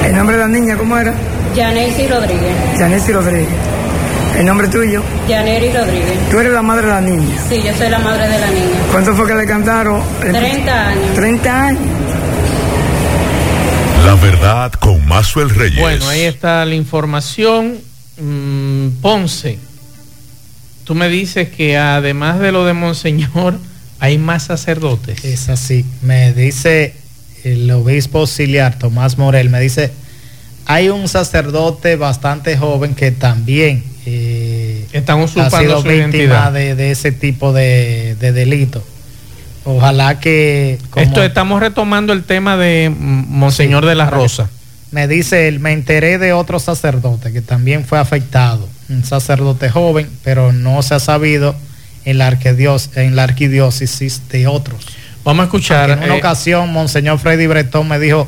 ¿El 0.05 0.15
nombre 0.15 0.37
de 0.37 0.41
la 0.43 0.47
niña 0.47 0.77
cómo 0.77 0.97
era? 0.97 1.13
Yanesi 1.55 2.07
Rodríguez. 2.07 2.55
Janice 2.77 3.13
Rodríguez. 3.13 3.47
¿El 4.37 4.45
nombre 4.45 4.67
tuyo? 4.67 5.03
Yaneri 5.27 5.71
Rodríguez. 5.71 6.29
Tú 6.31 6.39
eres 6.39 6.53
la 6.53 6.61
madre 6.61 6.87
de 6.87 6.93
la 6.93 7.01
niña. 7.01 7.35
Sí, 7.47 7.61
yo 7.63 7.73
soy 7.77 7.89
la 7.89 7.99
madre 7.99 8.27
de 8.27 8.39
la 8.39 8.47
niña. 8.47 8.79
¿Cuánto 8.91 9.15
fue 9.15 9.27
que 9.27 9.35
le 9.35 9.45
cantaron? 9.45 10.01
30 10.19 10.87
años. 10.87 11.13
30 11.15 11.65
años. 11.65 11.81
La 14.05 14.15
verdad 14.15 14.73
con 14.73 15.05
Mazuel 15.07 15.49
Reyes. 15.49 15.79
Bueno, 15.79 16.07
ahí 16.09 16.21
está 16.21 16.65
la 16.65 16.75
información. 16.75 17.77
Mm, 18.19 18.89
Ponce, 19.01 19.57
tú 20.83 20.93
me 20.93 21.09
dices 21.09 21.49
que 21.49 21.77
además 21.77 22.39
de 22.39 22.51
lo 22.51 22.65
de 22.65 22.73
Monseñor, 22.73 23.57
hay 23.99 24.17
más 24.17 24.43
sacerdotes. 24.43 25.23
Es 25.23 25.49
así. 25.49 25.85
Me 26.01 26.33
dice 26.33 26.95
el 27.43 27.69
obispo 27.71 28.19
auxiliar 28.19 28.77
Tomás 28.79 29.17
Morel, 29.17 29.49
me 29.49 29.59
dice, 29.59 29.91
hay 30.65 30.89
un 30.89 31.07
sacerdote 31.07 31.95
bastante 31.95 32.57
joven 32.57 32.95
que 32.95 33.11
también 33.11 33.83
eh, 34.05 34.85
Están 34.93 35.19
ha 35.21 35.27
sido 35.27 35.47
su 35.81 35.87
víctima 35.87 35.95
identidad. 35.95 36.53
de, 36.53 36.75
de 36.75 36.91
ese 36.91 37.11
tipo 37.11 37.53
de, 37.53 38.15
de 38.19 38.31
delito. 38.31 38.83
Ojalá 39.65 40.19
que... 40.19 40.77
como- 40.89 41.05
Esto 41.05 41.23
estamos 41.23 41.59
retomando 41.61 42.11
el 42.13 42.23
tema 42.23 42.57
de 42.57 42.91
Monseñor 42.97 43.83
Sí, 43.83 43.89
de 43.89 43.95
la 43.95 44.09
Rosa. 44.09 44.49
Me 44.91 45.07
dice 45.07 45.47
él, 45.47 45.59
me 45.59 45.71
enteré 45.71 46.17
de 46.19 46.33
otro 46.33 46.59
sacerdote 46.59 47.31
que 47.33 47.41
también 47.41 47.83
fue 47.85 47.97
afectado, 47.97 48.67
un 48.89 49.03
sacerdote 49.03 49.69
joven, 49.69 50.07
pero 50.23 50.51
no 50.53 50.83
se 50.83 50.93
ha 50.95 50.99
sabido 50.99 51.55
en 52.05 52.17
la, 52.19 52.37
en 52.95 53.15
la 53.15 53.23
arquidiócesis 53.23 54.21
de 54.29 54.45
otros. 54.47 54.85
Vamos 55.23 55.41
a 55.43 55.45
escuchar. 55.45 55.89
en 55.91 55.99
una 55.99 56.15
eh, 56.15 56.17
ocasión, 56.19 56.71
Monseñor 56.73 57.19
Freddy 57.19 57.47
Bretón 57.47 57.87
me 57.87 57.99
dijo 57.99 58.27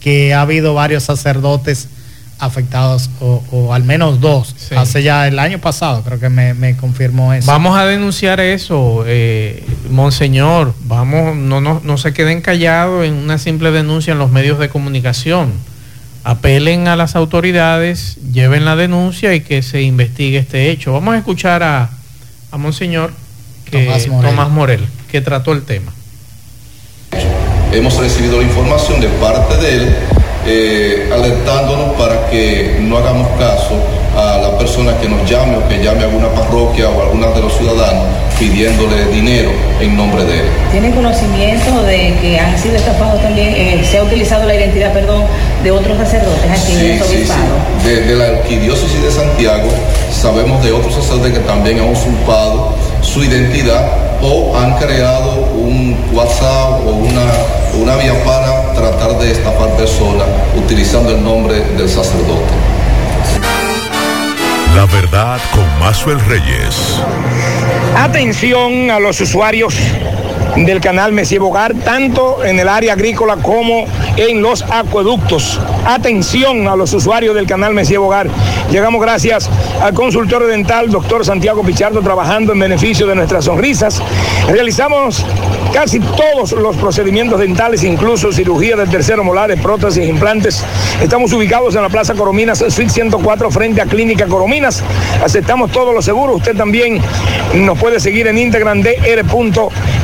que 0.00 0.34
ha 0.34 0.42
habido 0.42 0.74
varios 0.74 1.02
sacerdotes 1.04 1.88
afectados, 2.38 3.08
o, 3.20 3.42
o 3.50 3.72
al 3.72 3.82
menos 3.84 4.20
dos, 4.20 4.54
Sí. 4.58 4.74
hace 4.74 5.02
ya 5.02 5.26
el 5.26 5.38
año 5.38 5.58
pasado, 5.58 6.02
creo 6.02 6.20
que 6.20 6.28
me, 6.28 6.52
me 6.52 6.76
confirmó 6.76 7.32
eso. 7.32 7.50
Vamos 7.50 7.78
a 7.78 7.86
denunciar 7.86 8.40
eso, 8.40 9.04
eh, 9.06 9.64
Monseñor. 9.90 10.74
Vamos, 10.82 11.34
no, 11.34 11.62
no, 11.62 11.80
no 11.82 11.96
se 11.98 12.12
queden 12.12 12.42
callados 12.42 13.06
en 13.06 13.14
una 13.14 13.38
simple 13.38 13.70
denuncia 13.70 14.12
en 14.12 14.18
los 14.18 14.30
medios 14.30 14.58
de 14.58 14.68
comunicación. 14.68 15.52
Apelen 16.24 16.88
a 16.88 16.96
las 16.96 17.16
autoridades, 17.16 18.18
lleven 18.32 18.64
la 18.64 18.76
denuncia 18.76 19.32
y 19.34 19.40
que 19.40 19.62
se 19.62 19.80
investigue 19.82 20.38
este 20.38 20.70
hecho. 20.70 20.92
Vamos 20.92 21.14
a 21.14 21.18
escuchar 21.18 21.62
a, 21.62 21.88
a 22.50 22.56
Monseñor 22.58 23.12
que, 23.64 23.84
Tomás 23.86 24.08
Morel. 24.08 24.30
Tomás 24.30 24.50
Morel, 24.50 24.86
que 25.10 25.20
trató 25.22 25.52
el 25.52 25.62
tema. 25.62 25.92
Hemos 27.76 27.94
recibido 27.98 28.38
la 28.38 28.44
información 28.44 29.00
de 29.02 29.08
parte 29.20 29.54
de 29.58 29.74
él, 29.74 29.96
eh, 30.46 31.10
aler- 31.12 31.26
alertándonos 31.26 31.94
para 31.96 32.26
que 32.30 32.78
no 32.80 32.96
hagamos 32.96 33.28
caso 33.38 33.74
a 34.16 34.38
la 34.38 34.56
persona 34.56 34.96
que 34.98 35.06
nos 35.08 35.28
llame 35.28 35.58
o 35.58 35.68
que 35.68 35.82
llame 35.84 36.00
a 36.02 36.04
alguna 36.06 36.28
parroquia 36.30 36.88
o 36.88 37.00
a 37.00 37.04
alguna 37.04 37.26
de 37.28 37.40
los 37.42 37.52
ciudadanos 37.54 38.04
pidiéndole 38.38 39.04
dinero 39.12 39.50
en 39.80 39.94
nombre 39.94 40.24
de 40.24 40.38
él. 40.40 40.44
¿Tienen 40.72 40.92
conocimiento 40.92 41.82
de 41.82 42.14
que 42.20 42.38
han 42.40 42.56
sido 42.58 42.76
estafados 42.76 43.20
también, 43.20 43.48
eh, 43.54 43.84
se 43.84 43.98
ha 43.98 44.02
utilizado 44.04 44.46
la 44.46 44.54
identidad, 44.54 44.92
perdón, 44.94 45.24
de 45.62 45.70
otros 45.70 45.98
sacerdotes 45.98 46.50
aquí 46.50 46.72
en 46.72 46.78
el 46.92 47.02
Sí, 47.02 47.16
sí, 47.18 47.26
sí. 47.26 47.86
De, 47.88 48.00
de 48.06 48.14
la 48.16 48.24
arquidiócesis 48.38 49.02
de 49.02 49.10
Santiago 49.10 49.68
sabemos 50.10 50.64
de 50.64 50.72
otros 50.72 50.94
sacerdotes 50.94 51.34
que 51.34 51.40
también 51.40 51.78
han 51.80 51.90
usurpado 51.90 52.74
su 53.16 53.24
identidad 53.24 54.20
o 54.20 54.54
han 54.58 54.74
creado 54.76 55.36
un 55.54 55.96
WhatsApp 56.12 56.86
o 56.86 56.90
una, 56.90 57.24
una 57.80 57.96
vía 57.96 58.12
para 58.22 58.74
tratar 58.74 59.18
de 59.18 59.32
estafar 59.32 59.70
personas 59.74 60.26
utilizando 60.54 61.12
el 61.12 61.24
nombre 61.24 61.60
del 61.78 61.88
sacerdote. 61.88 62.52
La 64.74 64.84
verdad 64.84 65.40
con 65.50 65.66
Mazuel 65.78 66.20
Reyes. 66.26 67.00
Atención 67.96 68.90
a 68.90 69.00
los 69.00 69.18
usuarios 69.18 69.74
del 70.54 70.82
canal 70.82 71.12
Mesía 71.12 71.40
Bogar, 71.40 71.72
tanto 71.74 72.44
en 72.44 72.60
el 72.60 72.68
área 72.68 72.92
agrícola 72.92 73.36
como 73.36 73.86
en 74.16 74.42
los 74.42 74.62
acueductos. 74.62 75.60
Atención 75.86 76.68
a 76.68 76.76
los 76.76 76.92
usuarios 76.92 77.34
del 77.34 77.46
canal 77.46 77.74
Mesía 77.74 77.98
Bogar. 77.98 78.28
Llegamos 78.70 79.00
gracias 79.00 79.48
al 79.80 79.94
consultorio 79.94 80.48
dental, 80.48 80.90
doctor 80.90 81.24
Santiago 81.24 81.62
Pichardo, 81.62 82.00
trabajando 82.00 82.52
en 82.52 82.58
beneficio 82.58 83.06
de 83.06 83.14
nuestras 83.14 83.44
sonrisas. 83.44 84.02
Realizamos 84.48 85.24
casi 85.72 86.00
todos 86.00 86.52
los 86.52 86.76
procedimientos 86.76 87.38
dentales, 87.38 87.84
incluso 87.84 88.32
cirugía 88.32 88.76
del 88.76 88.88
tercero 88.88 89.22
molares, 89.22 89.60
prótesis, 89.60 90.08
implantes. 90.08 90.64
Estamos 91.02 91.32
ubicados 91.32 91.74
en 91.76 91.82
la 91.82 91.88
Plaza 91.88 92.14
Corominas, 92.14 92.64
Suite 92.68 92.90
104, 92.90 93.50
frente 93.50 93.82
a 93.82 93.86
Clínica 93.86 94.26
Corominas. 94.26 94.82
Aceptamos 95.22 95.70
todos 95.70 95.94
los 95.94 96.04
seguros. 96.04 96.36
Usted 96.36 96.56
también 96.56 97.00
nos 97.54 97.78
puede 97.78 98.00
seguir 98.00 98.26
en 98.26 98.38
Instagram 98.38 98.82
de 98.82 98.94
R. 99.04 99.24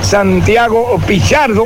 Santiago 0.02 0.99
Pichardo 1.07 1.64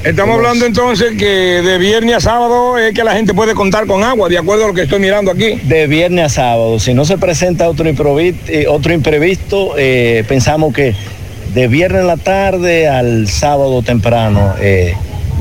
Estamos 0.03 0.35
hablando 0.35 0.65
entonces 0.65 1.15
que 1.17 1.61
de 1.61 1.77
viernes 1.77 2.17
a 2.17 2.19
sábado 2.19 2.77
es 2.77 2.93
que 2.93 3.05
la 3.05 3.13
gente 3.13 3.33
puede 3.33 3.55
contar 3.55 3.87
con 3.87 4.03
agua, 4.03 4.27
de 4.27 4.37
acuerdo 4.37 4.65
a 4.65 4.67
lo 4.67 4.73
que 4.73 4.81
estoy 4.81 4.99
mirando 4.99 5.31
aquí. 5.31 5.55
De 5.63 5.87
viernes 5.87 6.25
a 6.25 6.29
sábado. 6.29 6.77
Si 6.77 6.93
no 6.93 7.05
se 7.05 7.17
presenta 7.17 7.69
otro 7.69 7.87
imprevisto, 7.87 8.51
otro 8.67 8.93
imprevisto 8.93 9.75
eh, 9.77 10.25
pensamos 10.27 10.73
que 10.73 10.93
de 11.53 11.67
viernes 11.69 12.01
en 12.01 12.07
la 12.07 12.17
tarde 12.17 12.89
al 12.89 13.29
sábado 13.29 13.81
temprano 13.81 14.55
eh, 14.59 14.93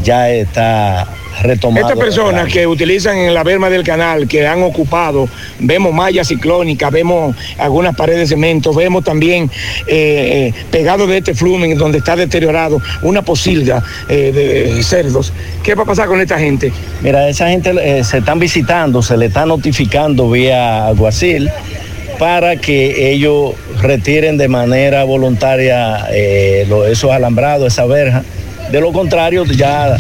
ya 0.05 0.31
está 0.31 1.09
retomado. 1.43 1.89
Estas 1.89 1.99
personas 1.99 2.53
que 2.53 2.67
utilizan 2.67 3.17
en 3.17 3.35
la 3.35 3.43
berma 3.43 3.69
del 3.71 3.83
canal, 3.83 4.29
que 4.29 4.47
han 4.47 4.63
ocupado, 4.63 5.29
vemos 5.59 5.93
mallas 5.93 6.29
ciclónicas, 6.29 6.93
vemos 6.93 7.35
algunas 7.59 7.97
paredes 7.97 8.21
de 8.21 8.27
cemento, 8.37 8.73
vemos 8.73 9.03
también 9.03 9.51
eh, 9.87 10.53
eh, 10.53 10.55
pegado 10.71 11.07
de 11.07 11.19
este 11.19 11.35
flumen 11.35 11.77
donde 11.77 11.99
está 11.99 12.15
deteriorado 12.15 12.81
una 13.03 13.23
posilga 13.23 13.83
eh, 14.09 14.33
de 14.33 14.83
cerdos. 14.83 15.33
¿Qué 15.63 15.75
va 15.75 15.83
a 15.83 15.87
pasar 15.87 16.07
con 16.07 16.21
esta 16.21 16.39
gente? 16.39 16.73
Mira, 17.01 17.29
esa 17.29 17.49
gente 17.49 18.05
se 18.05 18.19
están 18.19 18.39
visitando, 18.39 19.03
se 19.03 19.17
le 19.17 19.27
está 19.27 19.47
notificando 19.47 20.31
vía 20.31 20.87
alguacil 20.87 21.51
para 22.19 22.57
que 22.57 23.13
ellos 23.13 23.55
retiren 23.81 24.37
de 24.37 24.49
manera 24.49 25.05
voluntaria 25.05 26.07
eh, 26.11 26.65
lo, 26.69 26.87
esos 26.87 27.11
alambrados, 27.11 27.73
esa 27.73 27.87
verja. 27.87 28.25
De 28.71 28.81
lo 28.81 28.93
contrario, 28.93 29.45
ya 29.45 29.97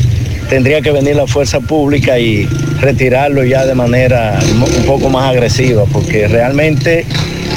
tendría 0.49 0.81
que 0.81 0.91
venir 0.91 1.17
la 1.17 1.27
fuerza 1.27 1.61
pública 1.61 2.19
y 2.19 2.49
retirarlo 2.81 3.45
ya 3.45 3.65
de 3.65 3.75
manera 3.75 4.39
un 4.53 4.85
poco 4.85 5.09
más 5.09 5.31
agresiva, 5.31 5.85
porque 5.93 6.29
realmente 6.29 7.07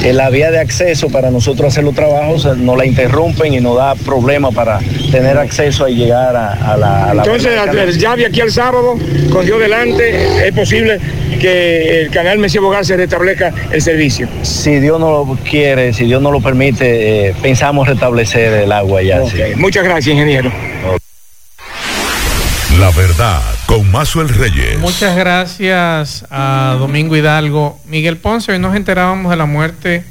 en 0.03 0.15
la 0.15 0.29
vía 0.29 0.51
de 0.51 0.59
acceso 0.59 1.09
para 1.09 1.31
nosotros 1.31 1.73
hacer 1.73 1.83
los 1.83 1.95
trabajos 1.95 2.45
nos 2.57 2.77
la 2.77 2.85
interrumpen 2.85 3.53
y 3.53 3.59
nos 3.59 3.77
da 3.77 3.95
problemas 3.95 4.53
para 4.53 4.79
tener 5.11 5.37
acceso 5.37 5.87
y 5.87 5.95
llegar 5.95 6.35
a, 6.35 6.53
a 6.53 6.77
la... 6.77 7.09
A 7.09 7.13
la 7.13 7.23
Entonces, 7.23 7.97
ya 7.97 8.15
de 8.15 8.25
aquí 8.25 8.41
al 8.41 8.51
sábado, 8.51 8.95
cogió 9.31 9.57
delante, 9.57 10.47
es 10.47 10.53
posible 10.53 10.99
que 11.37 12.01
el 12.01 12.09
canal 12.09 12.39
Mesía 12.39 12.61
Bogar 12.61 12.85
se 12.85 12.97
restablezca 12.97 13.53
el 13.71 13.81
servicio. 13.81 14.27
Si 14.41 14.79
Dios 14.79 14.99
no 14.99 15.25
lo 15.25 15.37
quiere, 15.43 15.93
si 15.93 16.05
Dios 16.05 16.21
no 16.21 16.31
lo 16.31 16.41
permite, 16.41 17.29
eh, 17.29 17.35
pensamos 17.41 17.87
restablecer 17.87 18.53
el 18.53 18.71
agua 18.71 19.01
ya. 19.01 19.21
Okay. 19.21 19.53
Sí. 19.53 19.59
Muchas 19.59 19.83
gracias, 19.83 20.13
ingeniero. 20.13 20.51
La 22.79 22.91
verdad, 22.91 23.41
con 23.65 23.89
Mazuel 23.91 24.29
Reyes. 24.29 24.77
Muchas 24.77 25.15
gracias 25.15 26.25
a 26.29 26.75
Domingo 26.79 27.15
Hidalgo. 27.15 27.79
Miguel 27.85 28.17
Ponce, 28.17 28.51
hoy 28.51 28.59
nos 28.59 28.75
enterábamos 28.75 29.31
de 29.31 29.37
la 29.37 29.45
muerte 29.45 30.03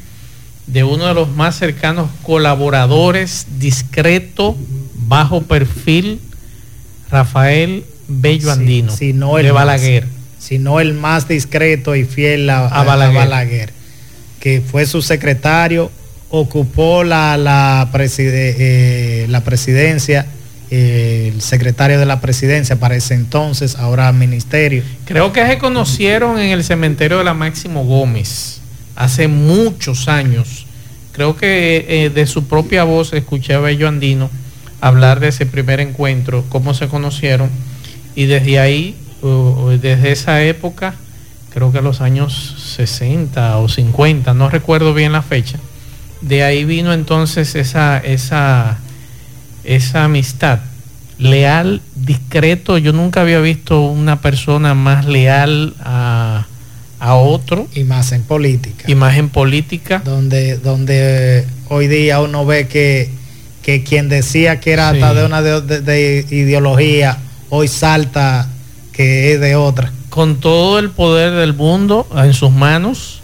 de 0.67 0.83
uno 0.83 1.07
de 1.07 1.13
los 1.13 1.29
más 1.29 1.55
cercanos 1.55 2.09
colaboradores, 2.23 3.47
discreto, 3.57 4.55
bajo 4.95 5.41
perfil, 5.43 6.19
Rafael 7.09 7.85
Bello 8.09 8.51
Andino, 8.51 8.91
sí, 8.91 8.97
sí, 8.97 9.13
no 9.13 9.37
de 9.37 9.51
Balaguer. 9.51 10.16
Sino 10.39 10.79
el 10.79 10.93
más 10.93 11.27
discreto 11.27 11.95
y 11.95 12.05
fiel 12.05 12.49
a, 12.49 12.67
a, 12.67 12.83
Balaguer. 12.83 13.17
a 13.17 13.19
Balaguer, 13.19 13.73
que 14.39 14.61
fue 14.61 14.85
su 14.85 15.01
secretario, 15.01 15.91
ocupó 16.29 17.03
la, 17.03 17.37
la, 17.37 17.89
preside, 17.91 18.55
eh, 18.57 19.27
la 19.27 19.43
presidencia 19.43 20.27
eh, 20.69 21.31
el 21.33 21.41
secretario 21.41 21.97
de 21.97 22.05
la 22.05 22.19
presidencia 22.19 22.75
para 22.77 22.95
ese 22.95 23.13
entonces, 23.13 23.75
ahora 23.75 24.11
ministerio. 24.11 24.83
Creo 25.05 25.31
que 25.31 25.45
se 25.45 25.57
conocieron 25.59 26.39
en 26.39 26.51
el 26.51 26.63
cementerio 26.65 27.19
de 27.19 27.23
la 27.23 27.33
Máximo 27.33 27.85
Gómez 27.85 28.59
hace 28.97 29.29
muchos 29.29 30.09
años. 30.09 30.65
Creo 31.13 31.37
que 31.37 31.85
eh, 31.87 32.09
de 32.09 32.27
su 32.27 32.47
propia 32.47 32.83
voz 32.83 33.13
escuché 33.13 33.53
a 33.53 33.59
Bello 33.59 33.87
Andino 33.87 34.29
hablar 34.81 35.21
de 35.21 35.29
ese 35.29 35.45
primer 35.45 35.79
encuentro, 35.79 36.43
cómo 36.49 36.73
se 36.73 36.89
conocieron 36.89 37.49
y 38.13 38.25
desde 38.25 38.59
ahí, 38.59 38.95
desde 39.21 40.11
esa 40.11 40.41
época, 40.43 40.95
creo 41.49 41.71
que 41.71 41.79
a 41.79 41.81
los 41.81 42.01
años 42.01 42.55
60 42.75 43.57
o 43.57 43.67
50, 43.69 44.33
no 44.33 44.49
recuerdo 44.49 44.93
bien 44.93 45.11
la 45.11 45.21
fecha, 45.21 45.57
de 46.21 46.43
ahí 46.43 46.65
vino 46.65 46.93
entonces 46.93 47.55
esa, 47.55 47.97
esa, 47.99 48.77
esa 49.63 50.03
amistad 50.05 50.59
leal, 51.19 51.81
discreto. 51.95 52.77
Yo 52.77 52.93
nunca 52.93 53.21
había 53.21 53.39
visto 53.39 53.81
una 53.81 54.21
persona 54.21 54.73
más 54.75 55.05
leal 55.05 55.73
a, 55.83 56.45
a 56.99 57.15
otro. 57.15 57.67
Y 57.73 57.83
más 57.83 58.11
en 58.11 58.23
política. 58.23 58.83
Y 58.87 58.95
más 58.95 59.17
en 59.17 59.29
política. 59.29 60.01
Donde, 60.05 60.57
donde 60.57 61.45
hoy 61.69 61.87
día 61.87 62.19
uno 62.21 62.45
ve 62.45 62.67
que, 62.67 63.09
que 63.63 63.83
quien 63.83 64.09
decía 64.09 64.59
que 64.59 64.73
era 64.73 64.91
Sí. 64.91 64.97
hasta 64.97 65.13
de 65.15 65.25
una 65.25 65.41
de, 65.41 65.61
de- 65.61 65.81
de 65.81 66.25
ideología, 66.29 67.17
hoy 67.49 67.67
salta 67.67 68.47
que 68.97 69.33
es 69.33 69.39
de 69.39 69.55
otra. 69.55 69.93
Con 70.09 70.39
todo 70.41 70.79
el 70.79 70.89
poder 70.89 71.31
del 71.33 71.53
mundo 71.53 72.07
en 72.15 72.33
sus 72.33 72.51
manos, 72.51 73.21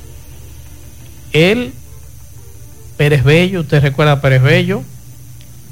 él, 1.34 1.74
Pérez 2.98 3.24
Bello, 3.24 3.62
usted 3.62 3.82
recuerda 3.82 4.14
a 4.14 4.22
Pérez 4.22 4.42
Bello, 4.44 4.84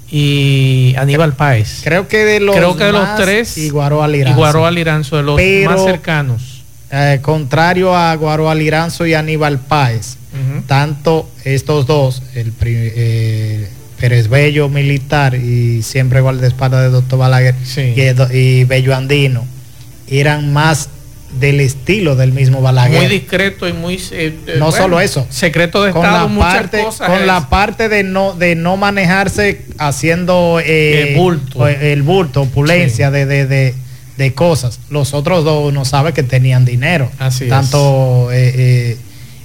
y 0.09 0.93
Aníbal 0.97 1.33
Páez. 1.35 1.81
Creo 1.83 2.07
que 2.07 2.25
de 2.25 2.39
los, 2.41 2.55
Creo 2.55 2.75
que 2.75 2.83
de 2.85 2.91
los 2.91 3.15
tres, 3.15 3.57
y 3.57 3.69
Guaroa 3.69 4.09
y 4.09 4.13
Liranzo. 4.13 4.37
Guaroa 4.37 4.71
Liranzo, 4.71 5.17
de 5.17 5.23
los 5.23 5.35
Pero- 5.37 5.71
más 5.71 5.83
cercanos. 5.85 6.41
Eh, 6.93 7.19
contrario 7.21 7.95
a 7.95 8.13
Guaroa 8.15 8.53
Liranzo 8.53 9.05
y 9.05 9.13
Aníbal 9.13 9.59
Páez, 9.59 10.17
tanto 10.67 11.29
estos 11.45 11.85
dos, 11.87 12.21
el 12.35 12.51
eh, 12.65 13.69
Pérez 13.97 14.27
Bello 14.27 14.67
militar 14.67 15.35
y 15.35 15.83
siempre 15.83 16.19
guardaespaldas 16.19 16.81
de 16.83 16.89
doctor 16.89 17.19
Balaguer 17.19 17.55
Sí. 17.63 17.93
y, 17.95 18.37
y 18.37 18.63
Bello 18.65 18.93
Andino, 18.93 19.45
eran 20.11 20.53
más 20.53 20.89
del 21.39 21.61
estilo 21.61 22.17
del 22.17 22.33
mismo 22.33 22.61
Balaguer. 22.61 22.99
Muy 22.99 23.07
discreto 23.09 23.65
y 23.67 23.71
muy... 23.71 23.95
eh, 23.95 23.99
eh, 24.11 24.55
No 24.59 24.65
bueno, 24.65 24.71
solo 24.83 24.99
eso. 24.99 25.25
Secreto 25.29 25.81
de 25.81 25.93
con 25.93 26.03
Estado, 26.05 26.27
la 26.27 26.39
parte, 26.39 26.83
cosas. 26.83 27.09
con 27.09 27.21
es. 27.21 27.25
la 27.25 27.47
parte 27.49 27.87
de 27.87 28.03
no 28.03 28.33
de 28.33 28.55
no 28.55 28.75
manejarse 28.75 29.61
haciendo 29.77 30.59
eh, 30.63 31.13
El 31.13 31.17
bulto. 31.17 31.67
el 31.67 32.01
bulto, 32.03 32.41
opulencia 32.41 33.11
de, 33.11 33.25
de, 33.25 33.47
de, 33.47 33.73
de 34.17 34.33
cosas. 34.33 34.81
Los 34.89 35.13
otros 35.13 35.45
dos 35.45 35.69
uno 35.71 35.85
sabe 35.85 36.11
que 36.11 36.23
tenían 36.23 36.65
dinero. 36.65 37.09
Así 37.17 37.45
es. 37.45 37.49
Tanto 37.49 38.29
eh, 38.33 38.51
eh, 38.53 38.97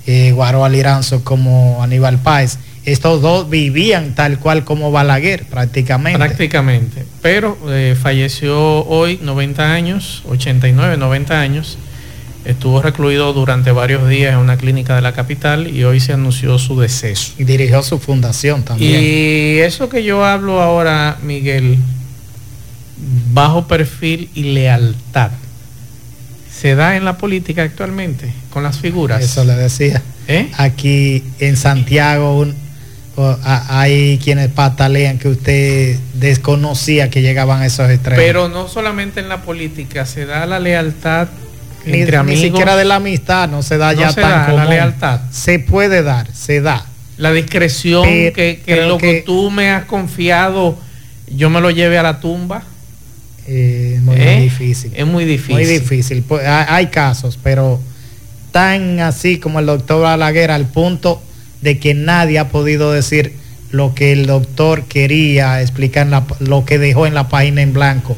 eh, 0.09 0.33
Guaroa 0.33 0.69
Liranzo 0.69 1.23
como 1.23 1.81
Aníbal 1.85 2.19
Páez. 2.19 2.59
Estos 2.87 3.21
dos 3.21 3.51
vivían 3.51 4.15
tal 4.15 4.39
cual 4.39 4.65
como 4.65 4.91
Balaguer 4.93 5.45
prácticamente. 5.45 6.19
Prácticamente. 6.19 7.05
Pero 7.21 7.59
eh, 7.69 7.97
falleció 8.01 8.87
hoy, 8.87 9.19
90 9.23 9.73
años, 9.73 10.23
89, 10.29 10.97
90 10.97 11.41
años. 11.41 11.79
Estuvo 12.45 12.81
recluido 12.81 13.33
durante 13.33 13.73
varios 13.73 14.09
días 14.09 14.33
en 14.35 14.39
una 14.39 14.57
clínica 14.57 14.95
de 14.95 15.03
la 15.03 15.13
capital 15.13 15.67
y 15.67 15.83
hoy 15.83 15.99
se 15.99 16.13
anunció 16.13 16.61
su 16.61 16.79
deceso. 16.79 17.33
y 17.39 17.43
dirigió 17.45 17.83
su 17.83 17.99
fundación 17.99 18.63
también. 18.63 19.01
Y 19.03 19.59
eso 19.59 19.89
que 19.89 20.05
yo 20.05 20.25
hablo 20.25 20.63
ahora, 20.63 21.19
Miguel, 21.25 21.77
bajo 23.33 23.67
perfil 23.67 24.31
y 24.35 24.45
lealtad, 24.45 25.33
se 26.53 26.77
da 26.77 26.97
en 26.97 27.05
la 27.05 27.19
política 27.19 27.63
actualmente 27.65 28.33
con 28.51 28.63
las 28.63 28.79
figuras. 28.79 29.23
Eso 29.25 29.45
le 29.45 29.55
decía. 29.55 30.01
¿Eh? 30.29 30.51
Aquí 30.57 31.25
en 31.41 31.57
Santiago 31.57 32.39
un- 32.39 32.55
hay 33.45 34.19
quienes 34.23 34.49
patalean 34.49 35.19
que 35.19 35.29
usted 35.29 35.99
desconocía 36.15 37.09
que 37.11 37.23
llegaban 37.23 37.63
a 37.63 37.67
esos 37.67 37.91
extremos. 37.91 38.23
Pero 38.23 38.49
no 38.49 38.69
solamente 38.69 39.21
en 39.21 39.29
la 39.29 39.43
política, 39.43 40.05
se 40.07 40.27
da 40.27 40.45
la 40.47 40.59
lealtad 40.59 41.29
ni, 41.87 42.01
entre 42.01 42.17
ni 42.17 42.21
amigos. 42.21 42.43
siquiera 42.43 42.77
de 42.77 42.85
la 42.85 42.97
amistad 42.97 43.49
no 43.49 43.63
se 43.63 43.79
da 43.79 43.93
No 43.95 44.01
ya 44.01 44.13
se 44.13 44.21
tan 44.21 44.47
da 44.49 44.53
la 44.53 44.65
lealtad. 44.67 45.21
Se 45.31 45.59
puede 45.59 46.03
dar, 46.03 46.33
se 46.35 46.61
da. 46.61 46.85
La 47.17 47.33
discreción 47.33 48.03
Pero 48.05 48.35
que, 48.35 48.61
que 48.65 48.87
lo 48.87 48.99
que, 48.99 49.13
que- 49.17 49.23
tú 49.23 49.51
me 49.51 49.71
has 49.71 49.87
confiado, 49.87 50.77
yo 51.35 51.49
me 51.49 51.61
lo 51.63 51.71
lleve 51.71 51.97
a 51.97 52.03
la 52.03 52.21
tumba. 52.21 52.63
Eh, 53.47 53.99
muy 54.03 54.17
¿Eh? 54.17 54.41
difícil. 54.41 54.93
Es 54.95 55.07
muy 55.07 55.25
difícil. 55.25 55.55
Muy 55.55 55.65
difícil. 55.65 56.23
Pues, 56.27 56.47
hay, 56.47 56.67
hay 56.69 56.87
casos, 56.89 57.39
pero 57.43 57.81
tan 58.51 59.01
así 59.01 59.39
como 59.39 59.61
el 59.61 59.67
doctor 59.67 60.03
Balaguer 60.03 60.51
al 60.51 60.67
punto 60.67 61.23
de 61.63 61.79
que 61.79 61.95
nadie 61.95 62.39
ha 62.39 62.49
podido 62.49 62.93
decir 62.93 63.33
lo 63.71 63.95
que 63.95 64.13
el 64.13 64.27
doctor 64.27 64.85
quería 64.85 65.61
explicar, 65.61 66.05
en 66.07 66.11
la- 66.13 66.25
lo 66.41 66.65
que 66.65 66.79
dejó 66.79 67.07
en 67.07 67.15
la 67.15 67.29
página 67.29 67.63
en 67.63 67.73
blanco. 67.73 68.17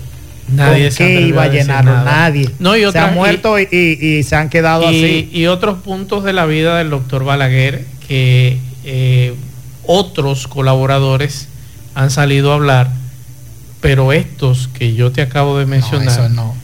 Nadie 0.48 0.84
¿Con 0.84 0.92
se 0.92 1.04
qué 1.06 1.20
iba 1.22 1.42
a 1.44 1.48
llenarlo? 1.48 1.92
Nadie. 2.04 2.50
No, 2.58 2.76
y 2.76 2.90
se 2.90 2.98
han 2.98 3.14
muerto 3.14 3.58
y, 3.58 3.68
y- 3.70 4.06
y 4.18 4.22
se 4.22 4.34
han 4.36 4.48
quedado 4.48 4.90
y, 4.90 5.04
así. 5.04 5.30
y 5.32 5.46
otros 5.46 5.78
puntos 5.78 6.24
de 6.24 6.32
la 6.32 6.46
vida 6.46 6.78
del 6.78 6.90
doctor 6.90 7.24
Balaguer 7.24 7.84
que 8.06 8.58
eh, 8.84 9.34
otros 9.84 10.48
colaboradores 10.48 11.48
han 11.94 12.10
salido 12.10 12.52
a 12.52 12.54
hablar, 12.56 12.90
pero 13.80 14.12
estos 14.12 14.68
que 14.68 14.94
yo 14.94 15.12
te 15.12 15.20
acabo 15.22 15.58
de 15.58 15.64
No, 15.64 15.70
mencionar, 15.70 16.08
eso 16.08 16.28
no. 16.30 16.54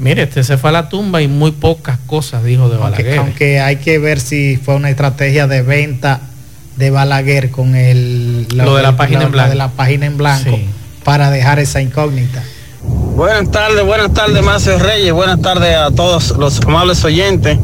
Mire, 0.00 0.22
este 0.24 0.42
se 0.44 0.56
fue 0.58 0.70
a 0.70 0.72
la 0.72 0.88
tumba 0.88 1.22
y 1.22 1.28
muy 1.28 1.52
pocas 1.52 1.98
cosas 2.06 2.42
dijo 2.44 2.68
de 2.68 2.76
Aunque, 2.76 2.90
Balaguer. 3.02 3.18
aunque 3.18 3.60
hay 3.60 3.76
que 3.76 3.98
ver 3.98 4.20
si 4.20 4.56
fue 4.56 4.74
una 4.74 4.90
estrategia 4.90 5.46
de 5.46 5.62
venta 5.62 6.20
de 6.76 6.90
Balaguer 6.90 7.50
con 7.50 7.74
el 7.74 8.46
Lo 8.54 8.74
de 8.76 8.82
la 8.82 8.96
página 8.96 9.24
en 9.24 9.32
blanco. 9.32 9.50
de 9.50 9.56
la 9.56 9.68
página 9.68 10.06
en 10.06 10.16
blanco 10.16 10.50
Sí. 10.56 10.66
para 11.04 11.30
dejar 11.30 11.58
esa 11.58 11.80
incógnita. 11.82 12.42
Buenas 13.14 13.50
tardes, 13.50 13.84
buenas 13.84 14.14
tardes, 14.14 14.42
Macio 14.42 14.78
Reyes, 14.78 15.12
buenas 15.12 15.40
tardes 15.42 15.76
a 15.76 15.90
todos 15.90 16.30
los 16.38 16.60
amables 16.62 17.04
oyentes. 17.04 17.58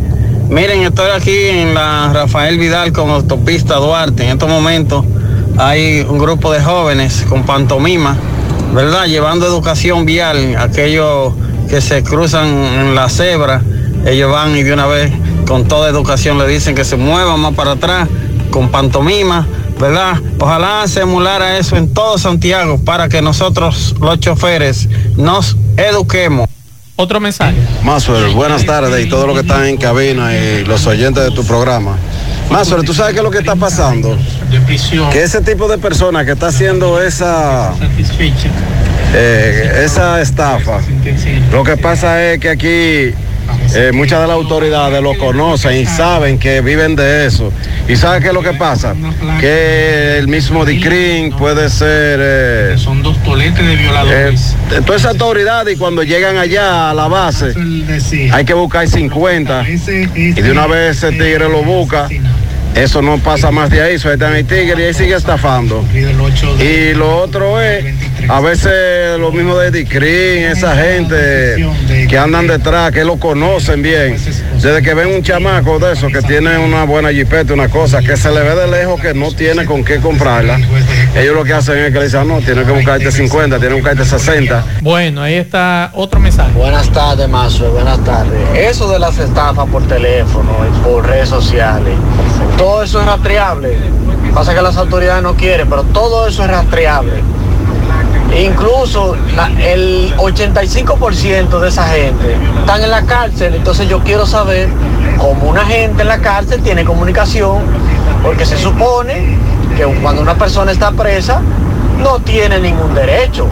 Miren, 0.51 0.83
estoy 0.83 1.11
aquí 1.17 1.35
en 1.35 1.75
la 1.75 2.11
Rafael 2.13 2.59
Vidal 2.59 2.93
con 2.93 3.09
autopista 3.11 3.77
Duarte. 3.77 4.25
En 4.25 4.31
estos 4.31 4.49
momentos 4.49 5.05
hay 5.59 6.05
un 6.09 6.19
grupo 6.19 6.53
de 6.53 6.61
jóvenes 6.63 7.25
con 7.29 7.45
pantomima, 7.45 8.17
¿verdad? 8.75 9.07
Llevando 9.07 9.47
educación 9.47 10.05
vial, 10.05 10.55
aquellos 10.59 11.33
que 11.69 11.81
se 11.81 12.03
cruzan 12.03 12.47
en 12.47 12.95
la 12.95 13.09
cebra, 13.09 13.63
ellos 14.07 14.31
van 14.31 14.57
y 14.57 14.63
de 14.63 14.73
una 14.73 14.87
vez 14.87 15.13
con 15.47 15.67
toda 15.69 15.89
educación 15.89 16.39
le 16.39 16.47
dicen 16.47 16.75
que 16.75 16.85
se 16.85 16.97
muevan 16.97 17.41
más 17.41 17.55
para 17.55 17.73
atrás 17.73 18.09
con 18.51 18.71
pantomima, 18.71 19.47
¿verdad? 19.79 20.21
Ojalá 20.39 20.87
se 20.87 21.01
emulara 21.01 21.59
eso 21.59 21.77
en 21.77 21.93
todo 21.93 22.19
Santiago 22.19 22.79
para 22.85 23.09
que 23.09 23.23
nosotros 23.23 23.95
los 24.01 24.21
choferes 24.21 24.89
nos 25.17 25.57
eduquemos. 25.77 26.49
Otro 26.99 27.21
mensaje. 27.21 27.57
Maswell, 27.83 28.33
buenas 28.33 28.65
tardes 28.65 29.05
y 29.05 29.09
todos 29.09 29.27
los 29.27 29.35
que 29.35 29.43
están 29.43 29.67
en 29.67 29.77
cabina 29.77 30.35
y 30.35 30.65
los 30.65 30.87
oyentes 30.87 31.23
de 31.25 31.31
tu 31.31 31.45
programa. 31.45 31.97
Maswell, 32.51 32.85
¿tú 32.85 32.95
sabes 32.95 33.13
qué 33.13 33.19
es 33.19 33.25
lo 33.25 33.31
que 33.31 33.39
está 33.39 33.55
pasando? 33.55 34.17
Que 35.13 35.23
ese 35.23 35.43
tipo 35.43 35.69
de 35.69 35.77
persona 35.77 36.25
que 36.25 36.33
está 36.33 36.47
haciendo 36.47 37.03
esa, 37.03 37.75
eh, 39.19 39.83
esa 39.85 40.21
estafa, 40.21 40.81
lo 41.51 41.65
que 41.65 41.77
pasa 41.77 42.23
es 42.33 42.39
que 42.39 42.51
aquí 42.51 43.15
eh, 43.75 43.91
muchas 43.93 44.21
de 44.21 44.27
las 44.27 44.35
autoridades 44.37 45.03
lo 45.03 45.17
conocen 45.17 45.77
y 45.77 45.87
saben 45.87 46.39
que 46.39 46.61
viven 46.61 46.97
de 46.97 47.27
eso. 47.27 47.53
¿Y 47.89 47.97
sabe 47.97 48.21
qué 48.21 48.29
es 48.29 48.35
lo 48.35 48.43
que 48.43 48.53
pasa? 48.55 48.95
Que 49.41 50.19
el 50.19 50.27
mismo 50.29 50.65
DICRIN 50.65 51.33
puede 51.37 51.71
ser... 51.71 52.19
eh, 52.21 52.75
Son 52.77 53.03
dos 53.03 53.17
toletes 53.23 53.65
de 53.65 53.75
eh, 53.75 53.77
violadores. 53.77 54.55
todas 54.85 55.03
esas 55.03 55.13
autoridades 55.13 55.75
y 55.75 55.79
cuando 55.79 56.03
llegan 56.03 56.37
allá 56.37 56.91
a 56.91 56.95
la 56.95 57.07
base 57.09 57.55
hay 58.33 58.45
que 58.45 58.55
buscar 58.55 58.89
50 58.89 59.65
y 59.69 60.33
de 60.33 60.51
una 60.51 60.67
vez 60.67 60.97
ese 60.99 61.13
tigre 61.13 61.49
lo 61.49 61.63
busca. 61.63 62.09
Eso 62.77 63.01
no 63.01 63.17
pasa 63.17 63.51
más 63.51 63.71
de 63.71 63.81
ahí, 63.81 63.99
sueltan 63.99 64.37
el 64.37 64.47
tigre 64.47 64.83
y 64.83 64.85
ahí 64.89 64.95
sigue 64.95 65.15
estafando. 65.15 65.83
Y 66.61 66.93
lo 66.93 67.17
otro 67.23 67.59
es, 67.59 67.87
a 68.29 68.41
veces 68.41 69.19
lo 69.19 69.33
mismo 69.33 69.57
de 69.57 69.71
Dicrin, 69.71 70.45
esa 70.45 70.77
gente 70.77 71.67
que 72.07 72.19
andan 72.19 72.47
detrás, 72.47 72.93
que 72.93 73.03
lo 73.03 73.17
conocen 73.19 73.81
bien. 73.81 74.19
Desde 74.61 74.83
que 74.83 74.93
ven 74.93 75.09
un 75.09 75.23
chamaco 75.23 75.79
de 75.79 75.95
eso 75.95 76.09
que 76.09 76.21
tiene 76.21 76.59
una 76.59 76.85
buena 76.85 77.11
jipeta, 77.13 77.55
una 77.55 77.69
cosa, 77.69 78.01
que 78.03 78.15
se 78.15 78.31
le 78.31 78.41
ve 78.41 78.55
de 78.55 78.67
lejos 78.69 79.01
que 79.01 79.15
no 79.15 79.33
tiene 79.33 79.65
con 79.65 79.83
qué 79.83 79.99
comprarla, 79.99 80.59
ellos 81.17 81.35
lo 81.35 81.45
que 81.45 81.55
hacen 81.55 81.79
es 81.79 81.93
que 81.93 81.99
le 81.99 82.05
dicen, 82.05 82.29
no, 82.29 82.41
tiene 82.41 82.63
que 82.65 82.73
buscarte 82.73 83.11
50, 83.11 83.59
tiene 83.59 83.75
que 83.75 83.81
buscarte 83.81 84.05
60. 84.05 84.65
Bueno, 84.83 85.23
ahí 85.23 85.35
está 85.35 85.93
otro 85.95 86.21
mensaje. 86.21 86.53
Buenas 86.53 86.91
tardes, 86.91 87.27
Mazo, 87.27 87.71
buenas 87.71 88.05
tardes. 88.05 88.39
Eso 88.55 88.91
de 88.91 88.99
las 88.99 89.19
estafas 89.19 89.67
por 89.71 89.83
teléfono 89.89 90.53
y 90.67 90.85
por 90.85 91.07
redes 91.07 91.31
sociales, 91.31 91.95
todo 92.57 92.83
eso 92.83 93.01
es 93.01 93.07
rastreable. 93.07 93.77
Pasa 94.35 94.55
que 94.55 94.63
las 94.63 94.77
autoridades 94.77 95.23
no 95.23 95.35
quieren, 95.35 95.69
pero 95.69 95.83
todo 95.85 96.27
eso 96.27 96.43
es 96.45 96.51
rastreable. 96.51 97.23
Incluso 98.39 99.17
la- 99.35 99.51
el 99.63 100.13
85% 100.19 101.61
de 101.61 101.69
esa 101.69 101.89
gente 101.89 102.37
están 102.61 102.83
en 102.83 102.91
la 102.91 103.03
cárcel, 103.03 103.55
entonces 103.55 103.89
yo 103.89 104.01
quiero 104.01 104.27
saber 104.27 104.69
cómo 105.17 105.49
una 105.49 105.65
gente 105.65 106.03
en 106.03 106.09
la 106.09 106.19
cárcel 106.19 106.61
tiene 106.63 106.85
comunicación, 106.85 107.63
porque 108.23 108.45
se 108.45 108.59
supone 108.59 109.39
que 109.77 109.85
cuando 110.03 110.21
una 110.23 110.35
persona 110.35 110.73
está 110.73 110.91
presa 110.93 111.41
no 111.99 112.19
tiene 112.21 112.59
ningún 112.61 112.95
derecho 112.95 113.47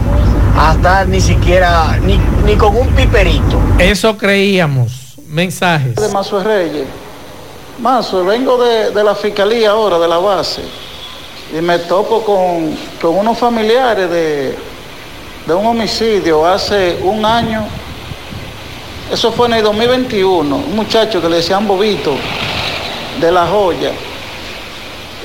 a 0.57 0.73
estar 0.73 1.07
ni 1.07 1.19
siquiera 1.19 1.97
ni, 2.03 2.19
ni 2.45 2.55
con 2.55 2.75
un 2.75 2.87
piperito. 2.89 3.57
Eso 3.79 4.15
creíamos. 4.17 5.15
Mensajes. 5.27 5.95
de 5.95 6.09
Mazo 6.09 6.43
Reyes. 6.43 6.85
Mazo, 7.79 8.23
vengo 8.23 8.57
de, 8.57 8.91
de 8.91 9.03
la 9.03 9.15
fiscalía 9.15 9.71
ahora, 9.71 9.99
de 9.99 10.07
la 10.07 10.17
base, 10.17 10.61
y 11.53 11.61
me 11.61 11.79
topo 11.79 12.21
con, 12.23 12.75
con 13.01 13.17
unos 13.17 13.37
familiares 13.37 14.09
de, 14.09 14.57
de 15.45 15.53
un 15.53 15.65
homicidio 15.65 16.45
hace 16.45 16.97
un 17.03 17.23
año 17.23 17.67
Eso 19.11 19.31
fue 19.31 19.47
en 19.47 19.53
el 19.53 19.63
2021. 19.63 20.55
Un 20.55 20.75
muchacho 20.75 21.21
que 21.21 21.29
le 21.29 21.37
decían 21.37 21.67
Bobito, 21.67 22.15
de 23.21 23.31
La 23.31 23.45
Joya. 23.45 23.91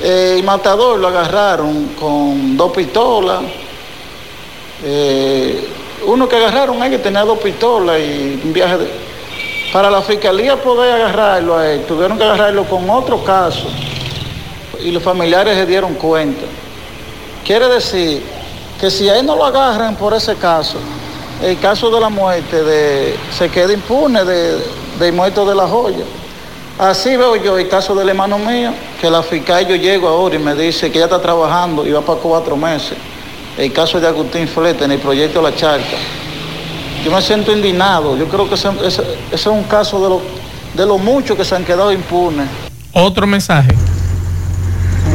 Eh, 0.03 0.37
y 0.39 0.43
Matador 0.43 0.99
lo 0.99 1.07
agarraron 1.07 1.95
con 1.99 2.55
dos 2.55 2.71
pistolas. 2.71 3.41
Eh, 4.83 5.67
uno 6.05 6.27
que 6.27 6.35
agarraron 6.35 6.81
ahí 6.81 6.91
que 6.91 6.99
tenía 6.99 7.23
dos 7.23 7.39
pistolas 7.39 7.99
y 7.99 8.39
un 8.43 8.53
viaje 8.53 8.77
de... 8.77 9.10
Para 9.71 9.89
la 9.89 10.01
fiscalía 10.01 10.57
poder 10.61 10.93
agarrarlo 10.93 11.57
a 11.57 11.71
él, 11.71 11.85
tuvieron 11.85 12.17
que 12.17 12.23
agarrarlo 12.25 12.65
con 12.65 12.89
otro 12.89 13.23
caso. 13.23 13.67
Y 14.83 14.91
los 14.91 15.01
familiares 15.01 15.55
se 15.55 15.65
dieron 15.65 15.93
cuenta. 15.93 16.45
Quiere 17.45 17.67
decir 17.69 18.21
que 18.79 18.91
si 18.91 19.07
a 19.07 19.17
él 19.17 19.25
no 19.25 19.35
lo 19.35 19.45
agarran 19.45 19.95
por 19.95 20.13
ese 20.13 20.35
caso, 20.35 20.77
el 21.41 21.57
caso 21.59 21.89
de 21.89 22.01
la 22.01 22.09
muerte 22.09 22.63
de, 22.63 23.15
se 23.37 23.49
queda 23.49 23.71
impune 23.71 24.25
de, 24.25 24.61
del 24.99 25.13
muerto 25.13 25.45
de 25.45 25.55
la 25.55 25.67
joya. 25.67 26.03
Así 26.77 27.15
veo 27.15 27.35
yo 27.37 27.57
el 27.57 27.69
caso 27.69 27.95
del 27.95 28.09
hermano 28.09 28.39
mío, 28.39 28.73
que 28.99 29.09
la 29.09 29.23
fiscal 29.23 29.67
yo 29.67 29.75
llego 29.75 30.07
ahora 30.07 30.35
y 30.35 30.39
me 30.39 30.53
dice 30.53 30.91
que 30.91 30.99
ya 30.99 31.05
está 31.05 31.21
trabajando 31.21 31.85
y 31.85 31.91
va 31.91 32.01
para 32.01 32.19
cuatro 32.19 32.57
meses. 32.57 32.97
El 33.57 33.71
caso 33.71 33.99
de 33.99 34.07
Agustín 34.07 34.47
Flete 34.47 34.83
en 34.83 34.91
el 34.91 34.99
proyecto 34.99 35.41
La 35.41 35.55
Charca. 35.55 35.97
Yo 37.03 37.11
me 37.11 37.21
siento 37.21 37.51
indignado. 37.51 38.15
Yo 38.17 38.27
creo 38.27 38.47
que 38.47 38.55
ese, 38.55 38.69
ese- 38.85 39.01
ese 39.01 39.35
es 39.35 39.45
un 39.47 39.63
caso 39.63 40.01
de 40.01 40.09
lo, 40.09 40.21
de 40.75 40.85
lo 40.85 40.97
mucho 40.97 41.35
que 41.35 41.43
se 41.43 41.55
han 41.55 41.63
quedado 41.65 41.91
impunes. 41.91 42.47
Otro 42.93 43.25
mensaje. 43.25 43.69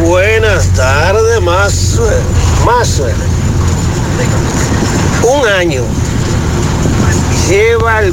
Buenas 0.03 0.66
tardes, 0.75 1.40
más 1.42 1.99
más 2.64 3.01
Un 5.22 5.49
año 5.49 5.83
lleva 7.49 8.01
el, 8.01 8.12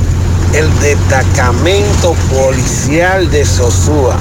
el 0.54 0.80
destacamento 0.80 2.14
policial 2.32 3.30
de 3.32 3.44
Sosúa 3.46 4.16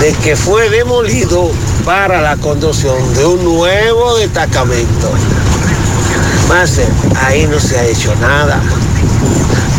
de 0.00 0.12
que 0.14 0.34
fue 0.36 0.68
demolido 0.70 1.50
para 1.84 2.20
la 2.20 2.36
construcción 2.36 3.14
de 3.14 3.24
un 3.24 3.44
nuevo 3.44 4.16
destacamento. 4.16 5.10
Más 6.48 6.80
ahí 7.22 7.46
no 7.46 7.58
se 7.58 7.78
ha 7.78 7.84
hecho 7.84 8.14
nada. 8.16 8.60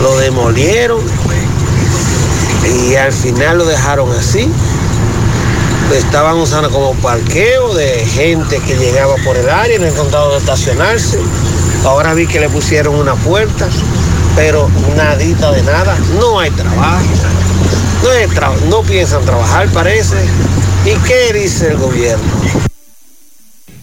Lo 0.01 0.17
demolieron 0.17 0.99
y 2.65 2.95
al 2.95 3.11
final 3.11 3.59
lo 3.59 3.65
dejaron 3.65 4.11
así 4.11 4.51
estaban 5.95 6.35
usando 6.35 6.69
como 6.69 6.93
parqueo 6.95 7.73
de 7.73 8.05
gente 8.05 8.59
que 8.59 8.75
llegaba 8.75 9.15
por 9.23 9.37
el 9.37 9.49
área 9.49 9.77
y 9.77 9.79
no 9.79 9.85
encontraba 9.85 10.29
de 10.33 10.37
estacionarse. 10.37 11.17
Ahora 11.85 12.13
vi 12.13 12.27
que 12.27 12.39
le 12.41 12.49
pusieron 12.49 12.95
una 12.95 13.15
puerta, 13.15 13.67
pero 14.35 14.69
nadita 14.97 15.51
de 15.51 15.63
nada. 15.63 15.97
No 16.19 16.39
hay 16.39 16.51
trabajo. 16.51 17.05
No, 18.03 18.09
tra- 18.35 18.59
no 18.69 18.81
piensan 18.81 19.23
trabajar, 19.23 19.69
parece. 19.69 20.17
¿Y 20.85 20.95
qué 21.07 21.31
dice 21.33 21.69
el 21.69 21.77
gobierno? 21.77 22.25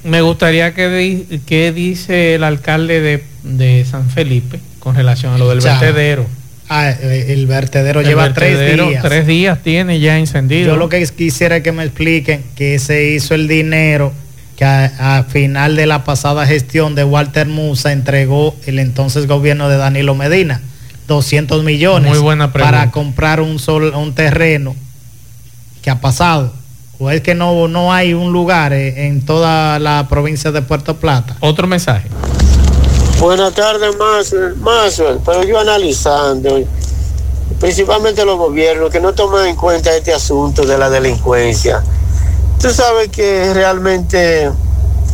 Me 0.05 0.21
gustaría 0.23 0.75
que, 0.75 0.88
di- 0.88 1.40
que 1.47 1.73
dice 1.73 2.35
el 2.35 2.45
alcalde 2.45 3.01
de, 3.01 3.25
de 3.43 3.85
San 3.85 4.09
Felipe 4.11 4.61
con 4.79 4.95
relación 4.95 5.33
a 5.35 5.38
lo 5.38 5.49
del 5.49 5.61
vertedero. 5.61 6.27
Ah, 6.69 6.90
eh, 6.90 7.27
el 7.29 7.47
vertedero 7.47 8.01
El 8.01 8.07
lleva 8.07 8.25
vertedero, 8.25 8.85
tres 8.85 8.88
días. 8.90 9.03
Tres 9.03 9.27
días 9.27 9.59
tiene 9.62 10.01
ya 10.01 10.19
encendido. 10.19 10.69
Yo 10.69 10.77
lo 10.77 10.88
que 10.88 11.07
quisiera 11.09 11.62
que 11.62 11.73
me 11.73 11.85
expliquen 11.85 12.43
que 12.55 12.79
se 12.79 13.11
hizo 13.11 13.35
el 13.35 13.49
dinero 13.49 14.12
que 14.57 14.64
a, 14.64 15.19
a 15.19 15.25
final 15.25 15.75
de 15.77 15.87
la 15.87 16.05
pasada 16.05 16.47
gestión 16.47 16.95
de 16.95 17.05
Walter 17.05 17.47
Musa 17.49 17.93
entregó 17.93 18.55
el 18.67 18.79
entonces 18.79 19.27
gobierno 19.27 19.69
de 19.69 19.77
Danilo 19.79 20.14
Medina 20.14 20.61
200 21.09 21.64
millones 21.64 22.11
Muy 22.12 22.19
buena 22.21 22.53
pregunta. 22.53 22.79
para 22.79 22.90
comprar 22.90 23.40
un 23.40 23.59
sol, 23.59 23.93
un 23.95 24.14
terreno 24.14 24.75
que 25.83 25.90
ha 25.90 26.01
pasado 26.01 26.55
o 26.99 27.11
es 27.11 27.21
que 27.23 27.35
no 27.35 27.69
no 27.69 27.93
hay 27.93 28.15
un 28.15 28.33
lugar 28.33 28.73
en 28.73 29.25
toda 29.25 29.79
la 29.79 30.07
provincia 30.09 30.53
de 30.53 30.63
Puerto 30.63 30.97
Plata. 30.97 31.37
Otro 31.41 31.67
mensaje. 31.67 32.09
Buenas 33.21 33.55
tardes, 33.55 33.97
Maxwell. 34.61 35.19
Pero 35.25 35.45
yo 35.45 35.59
analizando, 35.61 36.59
principalmente 37.61 38.25
los 38.25 38.37
gobiernos 38.37 38.91
que 38.91 39.01
no 39.01 39.13
toman 39.15 39.47
en 39.47 39.57
cuenta 39.57 39.95
este 39.95 40.13
asunto 40.13 40.65
de 40.67 40.77
la 40.79 40.91
delincuencia. 40.91 41.83
Tú 42.61 42.71
sabes 42.71 43.09
que 43.11 43.53
realmente 43.55 44.51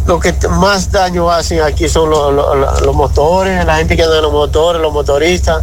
lo 0.06 0.18
que 0.18 0.34
más 0.48 0.90
daño 0.90 1.30
hacen 1.30 1.60
aquí 1.60 1.88
son 1.88 2.10
los, 2.10 2.32
los- 2.32 2.80
los 2.82 2.94
motores, 2.94 3.64
la 3.64 3.76
gente 3.76 3.96
que 3.96 4.02
anda 4.02 4.16
en 4.16 4.22
los 4.22 4.32
motores, 4.32 4.80
los 4.80 4.92
motoristas, 4.92 5.62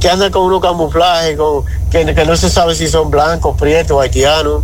que 0.00 0.08
andan 0.08 0.30
con 0.32 0.42
unos 0.42 0.60
camuflajes, 0.60 1.36
con, 1.36 1.64
que, 1.90 2.14
que 2.14 2.24
no 2.24 2.36
se 2.36 2.48
sabe 2.50 2.74
si 2.74 2.88
son 2.88 3.10
blancos, 3.10 3.56
prietos, 3.56 4.00
haitianos. 4.00 4.62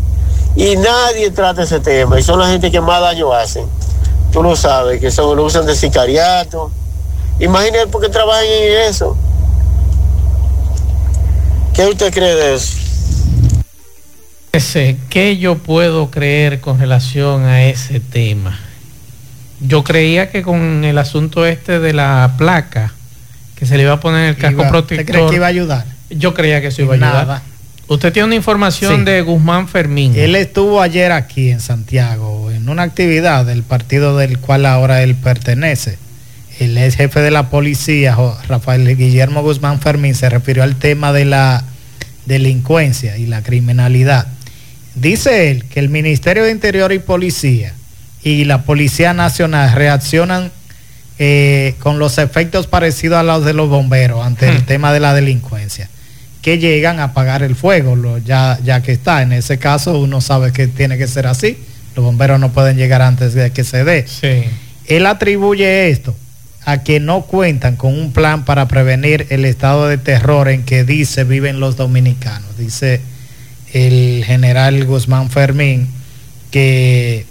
Y 0.55 0.77
nadie 0.77 1.31
trata 1.31 1.63
ese 1.63 1.81
tema, 1.81 2.19
y 2.19 2.23
son 2.23 2.39
la 2.39 2.49
gente 2.49 2.71
que 2.71 2.81
más 2.81 3.01
daño 3.01 3.33
hacen. 3.33 3.67
Tú 4.33 4.43
lo 4.43 4.55
sabes, 4.57 5.01
que 5.01 5.11
son, 5.11 5.37
lo 5.37 5.45
usan 5.45 5.67
de 5.67 5.75
sicariato. 5.75 6.71
Imagínate 7.41 7.87
por 7.87 8.03
qué 8.03 8.09
trabajan 8.09 8.45
en 8.45 8.89
eso. 8.89 9.17
¿Qué 11.75 11.87
usted 11.87 12.13
cree 12.13 12.35
de 12.35 12.55
eso? 12.55 12.77
Ese, 14.53 14.99
¿Qué 15.09 15.39
yo 15.39 15.57
puedo 15.57 16.11
creer 16.11 16.61
con 16.61 16.79
relación 16.79 17.45
a 17.45 17.65
ese 17.65 18.01
tema? 18.01 18.59
Yo 19.61 19.83
creía 19.83 20.31
que 20.31 20.43
con 20.43 20.85
el 20.85 20.99
asunto 20.99 21.47
este 21.47 21.79
de 21.79 21.95
la 21.95 22.35
placa, 22.37 22.93
que 23.57 23.65
se 23.65 23.77
le 23.77 23.85
iba 23.85 23.93
a 23.95 24.01
poner 24.01 24.29
el 24.31 24.37
casco 24.37 24.61
Iba- 24.63 24.69
protector. 24.71 25.01
¿Usted 25.07 25.13
cree 25.13 25.31
que 25.31 25.37
iba 25.37 25.47
a 25.47 25.49
ayudar? 25.49 25.87
Yo 26.11 26.35
creía 26.35 26.61
que 26.61 26.67
eso 26.67 26.83
iba 26.83 26.93
a 26.93 26.97
ayudar. 26.97 27.27
Nada. 27.27 27.43
Usted 27.93 28.13
tiene 28.13 28.27
una 28.27 28.35
información 28.37 29.01
Sí. 29.01 29.05
de 29.05 29.21
Guzmán 29.23 29.69
Fermín. 29.69 30.15
Él 30.17 30.35
estuvo 30.35 30.81
ayer 30.81 31.13
aquí 31.13 31.51
en 31.51 31.61
Santiago 31.61 32.51
en 32.51 32.69
una 32.69 32.83
actividad 32.83 33.45
del 33.45 33.63
partido 33.63 34.17
del 34.17 34.39
cual 34.39 34.67
ahora 34.67 35.03
él 35.03 35.15
pertenece. 35.15 35.99
El 36.59 36.77
ex 36.79 36.97
jefe 36.97 37.21
de 37.21 37.31
la 37.31 37.51
policía, 37.51 38.17
Rafael 38.49 38.97
Guillermo 38.97 39.43
Guzmán 39.43 39.81
Fermín, 39.81 40.15
se 40.15 40.29
refirió 40.29 40.63
al 40.63 40.77
tema 40.77 41.13
de 41.13 41.25
la 41.25 41.65
delincuencia 42.27 43.17
y 43.19 43.27
la 43.27 43.43
criminalidad. 43.43 44.27
Dice 44.95 45.51
él 45.51 45.65
que 45.65 45.81
el 45.81 45.89
Ministerio 45.89 46.45
de 46.45 46.51
Interior 46.51 46.93
y 46.93 46.99
Policía 46.99 47.75
y 48.23 48.45
la 48.45 48.63
Policía 48.63 49.13
Nacional 49.15 49.73
reaccionan 49.75 50.51
eh, 51.19 51.75
con 51.81 51.99
los 51.99 52.19
efectos 52.19 52.67
parecidos 52.67 53.19
a 53.19 53.23
los 53.23 53.45
de 53.45 53.53
los 53.55 53.69
bomberos 53.69 54.25
ante 54.25 54.49
el 54.49 54.65
tema 54.65 54.93
de 54.93 55.01
la 55.01 55.15
delincuencia, 55.15 55.89
que 56.43 56.59
llegan 56.59 56.99
a 57.01 57.05
apagar 57.05 57.43
el 57.43 57.55
fuego, 57.57 57.97
lo- 57.97 58.19
ya, 58.19 58.59
ya 58.65 58.83
que 58.83 58.93
está. 58.93 59.23
En 59.23 59.33
ese 59.33 59.59
caso 59.59 59.99
uno 59.99 60.21
sabe 60.21 60.53
que 60.53 60.67
tiene 60.67 60.99
que 60.99 61.07
ser 61.09 61.27
así. 61.27 61.57
Los 61.97 62.05
bomberos 62.05 62.39
no 62.41 62.53
pueden 62.53 62.77
llegar 62.77 63.01
antes 63.01 63.33
de 63.35 63.51
que 63.53 63.65
se 63.65 63.85
dé. 63.85 64.07
Él 64.87 65.07
atribuye 65.07 65.89
esto 65.91 66.15
a 66.65 66.83
que 66.83 67.01
no 67.01 67.23
cuentan 67.23 67.77
con 67.77 67.93
un 67.99 68.13
plan 68.13 68.45
para 68.45 68.67
prevenir 68.69 69.27
el 69.31 69.45
estado 69.45 69.89
de 69.89 69.99
terror 69.99 70.49
en 70.49 70.63
que 70.65 70.85
dice 70.85 71.25
viven 71.25 71.61
los 71.61 71.77
dominicanos. 71.77 72.57
Dice 72.59 73.01
el 73.73 74.23
general 74.27 74.85
Guzmán 74.85 75.31
Fermín 75.31 75.89
que 76.51 77.25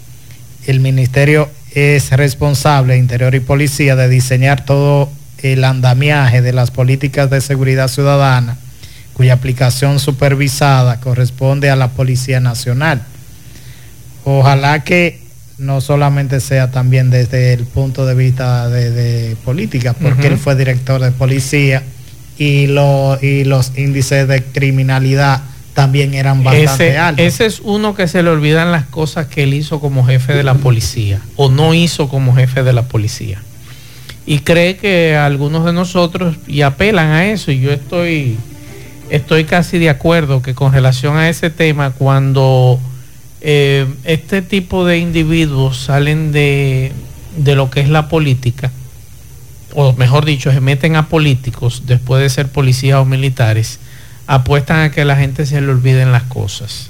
el 0.67 0.79
ministerio 0.79 1.49
es 1.73 2.11
responsable, 2.11 2.97
Interior 2.97 3.33
y 3.35 3.39
Policía, 3.39 3.95
de 3.95 4.09
diseñar 4.09 4.65
todo 4.65 5.09
el 5.39 5.63
andamiaje 5.63 6.41
de 6.41 6.53
las 6.53 6.71
políticas 6.71 7.29
de 7.29 7.41
seguridad 7.41 7.87
ciudadana, 7.87 8.57
cuya 9.21 9.33
aplicación 9.33 9.99
supervisada 9.99 10.99
corresponde 10.99 11.69
a 11.69 11.75
la 11.75 11.89
Policía 11.89 12.39
Nacional. 12.39 13.03
Ojalá 14.23 14.83
que 14.83 15.19
no 15.59 15.79
solamente 15.79 16.39
sea 16.39 16.71
también 16.71 17.11
desde 17.11 17.53
el 17.53 17.65
punto 17.65 18.07
de 18.07 18.15
vista 18.15 18.67
de, 18.67 18.89
de 18.89 19.35
política, 19.45 19.93
porque 19.93 20.25
él 20.25 20.39
fue 20.39 20.55
director 20.55 20.99
de 20.99 21.11
policía 21.11 21.83
y, 22.39 22.65
lo- 22.65 23.19
y 23.21 23.43
los 23.43 23.77
índices 23.77 24.27
de 24.27 24.41
criminalidad 24.43 25.43
también 25.75 26.15
eran 26.15 26.43
bastante 26.43 26.87
Ese, 26.89 26.97
altos. 26.97 27.23
ese 27.27 27.45
es 27.45 27.59
uno 27.63 27.93
que 27.93 28.07
se 28.07 28.23
le 28.23 28.31
olvidan 28.31 28.71
las 28.71 28.85
cosas 28.85 29.27
que 29.27 29.43
él 29.43 29.53
hizo 29.53 29.79
como 29.79 30.03
jefe 30.03 30.33
de 30.33 30.41
la 30.43 30.55
policía 30.55 31.21
o 31.35 31.49
no 31.51 31.75
hizo 31.75 32.09
como 32.09 32.33
jefe 32.35 32.63
de 32.63 32.73
la 32.73 32.81
policía. 32.81 33.39
Y 34.25 34.39
cree 34.39 34.77
que 34.77 35.15
algunos 35.15 35.63
de 35.63 35.73
nosotros 35.73 36.37
y 36.47 36.61
apelan 36.63 37.11
a 37.11 37.27
eso 37.27 37.51
y 37.51 37.59
yo 37.59 37.71
estoy 37.71 38.37
estoy 39.11 39.45
casi 39.45 39.77
de 39.77 39.89
acuerdo 39.89 40.41
que 40.41 40.55
con 40.55 40.73
relación 40.73 41.17
a 41.17 41.29
ese 41.29 41.49
tema 41.49 41.91
cuando 41.91 42.79
eh, 43.41 43.87
este 44.03 44.41
tipo 44.41 44.85
de 44.85 44.97
individuos 44.97 45.77
salen 45.77 46.31
de, 46.31 46.91
de 47.37 47.55
lo 47.55 47.69
que 47.69 47.81
es 47.81 47.89
la 47.89 48.09
política 48.09 48.71
o 49.73 49.93
mejor 49.93 50.25
dicho, 50.25 50.51
se 50.51 50.61
meten 50.61 50.95
a 50.95 51.07
políticos 51.07 51.83
después 51.85 52.21
de 52.21 52.29
ser 52.29 52.49
policías 52.49 52.99
o 52.99 53.05
militares, 53.05 53.79
apuestan 54.27 54.81
a 54.81 54.91
que 54.91 55.05
la 55.05 55.15
gente 55.15 55.45
se 55.45 55.61
le 55.61 55.69
olviden 55.69 56.11
las 56.11 56.23
cosas. 56.23 56.89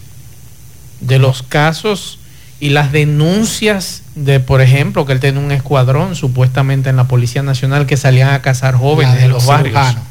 De 1.00 1.20
los 1.20 1.44
casos 1.44 2.20
y 2.60 2.70
las 2.70 2.92
denuncias 2.92 4.04
de, 4.16 4.40
por 4.40 4.62
ejemplo, 4.62 5.06
que 5.06 5.14
él 5.14 5.20
tiene 5.20 5.40
un 5.40 5.52
escuadrón 5.52 6.16
supuestamente 6.16 6.90
en 6.90 6.96
la 6.96 7.06
Policía 7.06 7.42
Nacional 7.44 7.86
que 7.86 7.98
salían 7.98 8.30
a 8.30 8.42
cazar 8.42 8.76
jóvenes 8.76 9.14
La 9.14 9.20
de 9.20 9.26
en 9.26 9.32
los 9.32 9.44
los 9.44 9.48
barrios. 9.48 9.74
cirujanos. 9.74 10.11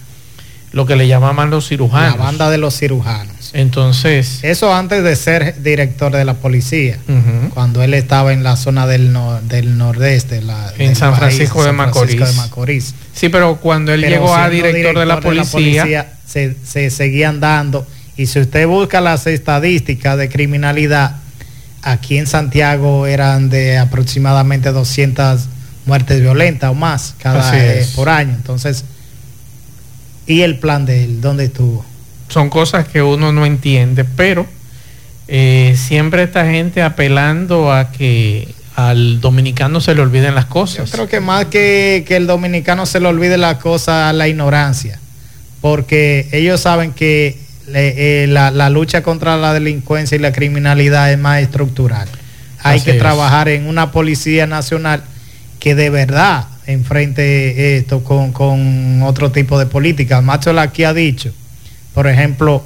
Lo 0.73 0.87
que 0.87 0.95
le 0.97 1.09
llamaban 1.09 1.51
los 1.51 1.69
cirujanos. 1.69 2.17
La 2.19 2.25
banda 2.25 2.51
de 2.51 2.59
los 2.59 2.77
cirujanos. 2.79 3.51
Entonces. 3.53 4.39
Eso 4.43 4.73
antes 4.75 5.03
de 5.03 5.17
ser 5.17 5.61
director 5.63 6.13
de 6.13 6.25
la 6.25 6.35
policía, 6.35 6.99
cuando 7.55 7.83
él 7.83 7.95
estaba 7.95 8.33
en 8.33 8.45
la 8.45 8.57
zona 8.57 8.87
del, 8.87 9.13
no- 9.13 9.41
del 9.43 9.77
nordeste. 9.77 10.41
La, 10.43 10.71
En 10.79 10.89
del 10.89 10.97
San 10.97 11.11
país, 11.11 11.19
Francisco 11.19 11.61
de 11.65 11.69
San 11.71 11.77
Francisco 11.77 12.21
Macorís. 12.21 12.29
de 12.29 12.35
Macorís. 12.37 12.95
Sí, 13.13 13.29
pero 13.29 13.57
cuando 13.57 13.93
él 13.93 14.01
Pero 14.03 14.13
llegó 14.13 14.35
a 14.35 14.49
director, 14.49 14.99
de 14.99 15.07
la 15.07 15.21
policía, 15.21 16.13
se, 16.27 16.55
se 16.65 16.91
seguían 16.91 17.41
dando. 17.41 17.85
Y 18.17 18.27
si 18.27 18.39
usted 18.39 18.67
busca 18.67 19.01
las 19.01 19.27
estadísticas 19.27 20.17
de 20.19 20.29
criminalidad, 20.29 21.17
aquí 21.83 22.19
en 22.19 22.27
Santiago 22.27 23.07
eran 23.07 23.49
de 23.49 23.79
aproximadamente 23.79 24.71
200 24.71 25.41
muertes 25.87 26.21
violentas 26.21 26.71
o 26.71 26.75
más 26.75 27.15
cada 27.19 27.57
eh, 27.59 27.87
por 27.97 28.09
año. 28.09 28.35
Entonces, 28.37 28.85
¿y 30.27 30.43
el 30.43 30.59
plan 30.59 30.87
de 30.87 31.05
él? 31.05 31.21
¿Dónde 31.21 31.45
estuvo? 31.47 31.85
son 32.29 32.49
cosas 32.49 32.87
que 32.87 33.03
uno 33.03 33.33
no 33.33 33.45
entiende, 33.45 34.05
pero 34.05 34.47
eh, 35.27 35.75
siempre 35.77 36.23
esta 36.23 36.47
gente 36.47 36.81
apelando 36.83 37.73
a 37.73 37.91
que 37.91 38.47
al 38.77 39.21
dominicano 39.21 39.81
se 39.81 39.95
le 39.97 40.01
olviden 40.01 40.37
las 40.37 40.45
Yo 40.45 40.51
cosas. 40.51 40.91
creo 40.93 41.09
que 41.09 41.19
más 41.21 41.47
que, 41.47 42.05
que 42.07 42.15
el 42.17 42.29
dominicano 42.29 42.87
se 42.87 43.01
le 43.01 43.09
olvide 43.09 43.37
la 43.37 43.59
cosa, 43.59 44.13
la 44.13 44.29
ignorancia, 44.29 45.01
porque 45.61 46.29
ellos 46.33 46.61
saben 46.61 46.93
que 46.93 47.37
le- 47.67 48.23
eh, 48.23 48.27
la, 48.29 48.51
la 48.53 48.71
lucha 48.71 49.03
contra 49.03 49.37
la 49.37 49.53
delincuencia 49.53 50.15
y 50.17 50.21
la 50.21 50.33
criminalidad 50.33 51.13
es 51.13 51.19
más 51.19 51.41
estructural. 51.43 52.09
Hay 52.63 52.77
Así 52.77 52.85
que 52.85 52.91
es. 52.93 52.99
trabajar 52.99 53.49
en 53.49 53.67
una 53.67 53.91
policía 53.91 54.47
nacional 54.47 55.03
que 55.59 55.75
de 55.75 55.91
verdad 55.91 56.47
enfrente 56.73 57.77
esto 57.77 58.03
con, 58.03 58.33
con 58.33 59.03
otro 59.03 59.31
tipo 59.31 59.59
de 59.59 59.67
política. 59.67 60.21
Macho 60.21 60.59
aquí 60.59 60.85
ha 60.85 60.95
dicho, 60.95 61.33
por 61.95 62.07
ejemplo, 62.07 62.63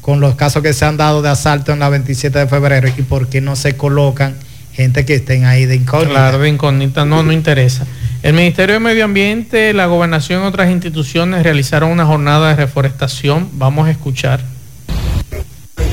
con 0.00 0.20
los 0.20 0.36
casos 0.36 0.62
que 0.62 0.72
se 0.72 0.84
han 0.84 0.96
dado 0.96 1.22
de 1.22 1.28
asalto 1.28 1.72
en 1.72 1.80
la 1.80 1.88
27 1.88 2.38
de 2.38 2.46
febrero 2.46 2.88
y 2.96 3.02
por 3.02 3.28
qué 3.28 3.40
no 3.40 3.56
se 3.56 3.76
colocan 3.76 4.36
gente 4.72 5.04
que 5.04 5.16
estén 5.16 5.44
ahí 5.44 5.66
de 5.66 5.74
incógnita. 5.74 6.10
Claro, 6.10 6.38
de 6.38 6.48
incógnita 6.48 7.04
no, 7.04 7.22
no 7.22 7.32
interesa. 7.32 7.84
El 8.22 8.32
Ministerio 8.34 8.74
de 8.74 8.80
Medio 8.80 9.04
Ambiente, 9.04 9.72
la 9.72 9.86
Gobernación 9.86 10.42
y 10.42 10.46
otras 10.46 10.70
instituciones 10.70 11.42
realizaron 11.42 11.90
una 11.90 12.06
jornada 12.06 12.50
de 12.50 12.56
reforestación. 12.56 13.48
Vamos 13.54 13.88
a 13.88 13.90
escuchar. 13.90 14.40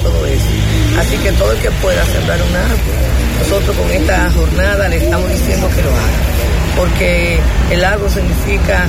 todo 0.03 0.25
eso. 0.25 0.45
Así 0.99 1.17
que 1.17 1.31
todo 1.33 1.51
el 1.51 1.59
que 1.59 1.71
pueda 1.71 2.05
sembrar 2.05 2.39
un 2.41 2.55
árbol, 2.55 2.77
nosotros 3.39 3.75
con 3.75 3.91
esta 3.91 4.31
jornada 4.31 4.87
le 4.87 4.97
estamos 4.97 5.31
diciendo 5.31 5.67
que 5.75 5.81
lo 5.81 5.89
haga. 5.89 6.34
Porque 6.75 7.39
el 7.71 7.83
árbol 7.83 8.09
significa 8.09 8.85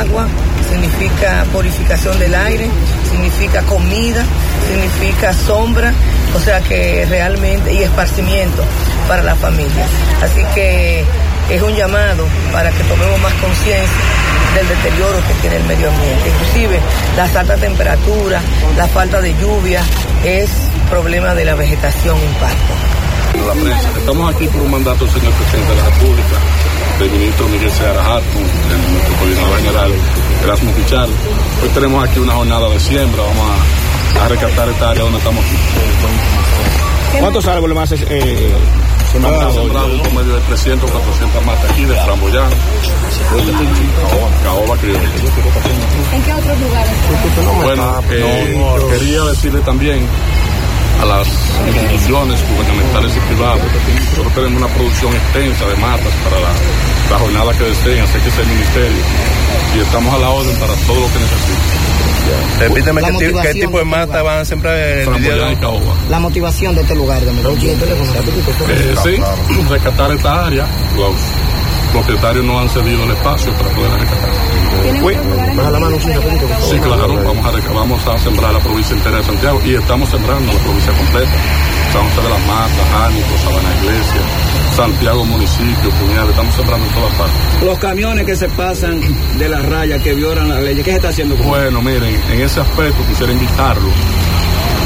agua, 0.00 0.26
significa 0.68 1.44
purificación 1.52 2.18
del 2.18 2.34
aire, 2.34 2.68
significa 3.10 3.62
comida, 3.62 4.24
significa 4.68 5.32
sombra, 5.32 5.92
o 6.34 6.40
sea 6.40 6.60
que 6.60 7.06
realmente, 7.08 7.72
y 7.72 7.82
esparcimiento 7.82 8.64
para 9.06 9.22
la 9.22 9.36
familia. 9.36 9.86
Así 10.22 10.44
que 10.54 11.04
es 11.50 11.62
un 11.62 11.74
llamado 11.74 12.26
para 12.52 12.70
que 12.70 12.84
tomemos 12.84 13.20
más 13.20 13.32
conciencia 13.34 13.96
del 14.54 14.68
deterioro 14.68 15.18
que 15.26 15.34
tiene 15.40 15.56
el 15.56 15.64
medio 15.64 15.88
ambiente. 15.88 16.28
Inclusive 16.28 16.80
las 17.16 17.34
altas 17.36 17.60
temperaturas, 17.60 18.42
la 18.76 18.86
falta 18.88 19.20
de 19.20 19.34
lluvia 19.34 19.82
es 20.24 20.50
problema 20.90 21.34
de 21.34 21.44
la 21.44 21.54
vegetación 21.54 22.18
impacto. 22.18 22.74
la. 23.34 23.98
Estamos 23.98 24.34
aquí 24.34 24.46
por 24.48 24.62
un 24.62 24.70
mandato 24.70 25.06
señor 25.06 25.32
presidente 25.32 25.70
de 25.70 25.76
la 25.76 25.84
República, 25.84 26.36
del 26.98 27.10
ministro 27.10 27.46
Miguel 27.48 27.70
Seara 27.70 28.00
Hartman, 28.00 28.44
del 28.68 28.92
nuestro 28.92 29.14
coordinador 29.18 29.56
general 29.58 29.92
Erasmo 30.42 30.72
Pichardo. 30.72 31.12
Hoy 31.62 31.68
tenemos 31.68 32.08
aquí 32.08 32.18
una 32.18 32.34
jornada 32.34 32.68
de 32.68 32.80
siembra, 32.80 33.22
vamos 33.22 33.46
a, 34.16 34.24
a 34.24 34.28
rescatar 34.28 34.68
esta 34.68 34.90
área 34.90 35.02
donde 35.04 35.18
estamos. 35.18 35.44
¿Cuántos 37.20 37.46
árboles 37.46 37.76
más 37.76 37.92
eh, 37.92 38.52
se 39.12 39.18
mandaron? 39.20 39.54
sembrado 39.54 39.94
un 39.94 40.02
promedio 40.02 40.34
de 40.34 40.40
300, 40.40 40.90
400 40.90 41.46
matas 41.46 41.70
aquí 41.70 41.84
de 41.84 41.94
framboyán, 41.94 42.50
caoba 44.42 44.76
criolla. 44.78 45.00
¿En 46.12 46.22
qué 46.22 46.32
otros 46.32 46.60
lugares? 46.60 46.92
Bueno, 47.62 48.02
eh, 48.10 48.60
quería 48.90 49.22
decirle 49.24 49.60
también 49.60 50.06
a 51.00 51.04
las 51.04 51.28
instituciones 51.66 52.40
gubernamentales 52.50 53.16
y 53.16 53.20
privadas, 53.20 53.60
nosotros 54.10 54.34
tenemos 54.34 54.62
una 54.62 54.74
producción 54.74 55.14
extensa 55.14 55.66
de 55.66 55.76
matas 55.76 56.12
para 56.24 56.40
la, 56.40 56.48
la 57.10 57.18
jornada 57.18 57.52
que 57.52 57.64
deseen, 57.64 58.02
así 58.02 58.18
que 58.18 58.28
es 58.28 58.38
el 58.38 58.46
ministerio, 58.46 59.02
y 59.76 59.78
estamos 59.80 60.14
a 60.14 60.18
la 60.18 60.28
orden 60.30 60.56
para 60.58 60.74
todo 60.86 61.00
lo 61.00 61.06
que 61.06 61.18
necesiten. 61.18 61.98
Repíteme, 62.60 63.00
La 63.00 63.42
¿qué, 63.42 63.54
tipo 63.54 63.78
de 63.78 63.84
mata 63.84 64.22
van 64.22 64.40
a 64.40 64.44
sembrar 64.44 64.76
el 64.76 65.22
día 65.22 65.34
de. 65.34 65.56
La 66.10 66.18
motivación 66.18 66.74
de 66.74 66.82
este 66.82 66.94
lugar, 66.94 67.22
de. 67.22 67.30
Eh, 67.30 68.94
sí, 69.02 69.16
rescatar 69.70 70.12
esta 70.12 70.46
área, 70.46 70.66
los 70.96 71.14
propietarios 71.92 72.44
no 72.44 72.60
han 72.60 72.68
cedido 72.68 73.04
el 73.04 73.10
espacio 73.12 73.52
para 73.52 73.70
poder 73.70 73.92
rescatar. 73.92 74.58
La 75.72 75.78
mano. 75.78 75.98
Sí, 76.00 76.78
claro, 76.78 77.24
vamos 77.24 77.46
a, 77.46 77.72
vamos 77.72 78.06
a 78.06 78.18
sembrar 78.18 78.52
la 78.52 78.60
provincia 78.60 78.94
entera 78.94 79.16
de 79.18 79.24
Santiago 79.24 79.60
y 79.64 79.74
estamos 79.74 80.08
sembrando 80.08 80.52
la 80.52 80.58
provincia 80.60 80.92
completa. 80.92 81.32
San 81.92 82.08
José 82.08 82.20
de 82.22 82.28
las 82.28 82.46
Matas, 82.46 82.88
Jánico, 82.92 83.38
Sabana 83.42 83.68
Iglesia, 83.80 84.20
Santiago 84.78 85.24
Municipio, 85.24 85.90
Puñal, 85.98 86.30
estamos 86.30 86.54
sembrando 86.54 86.86
en 86.86 86.94
todas 86.94 87.12
partes. 87.14 87.62
Los 87.64 87.78
camiones 87.80 88.24
que 88.24 88.36
se 88.36 88.48
pasan 88.50 89.00
de 89.36 89.48
la 89.48 89.60
raya, 89.60 89.98
que 89.98 90.14
violan 90.14 90.48
la 90.50 90.60
ley, 90.60 90.76
¿qué 90.76 90.84
se 90.84 90.96
está 90.98 91.08
haciendo 91.08 91.36
con 91.36 91.48
Bueno, 91.48 91.82
miren, 91.82 92.14
en 92.30 92.40
ese 92.40 92.60
aspecto 92.60 93.04
quisiera 93.08 93.32
invitarlo 93.32 93.90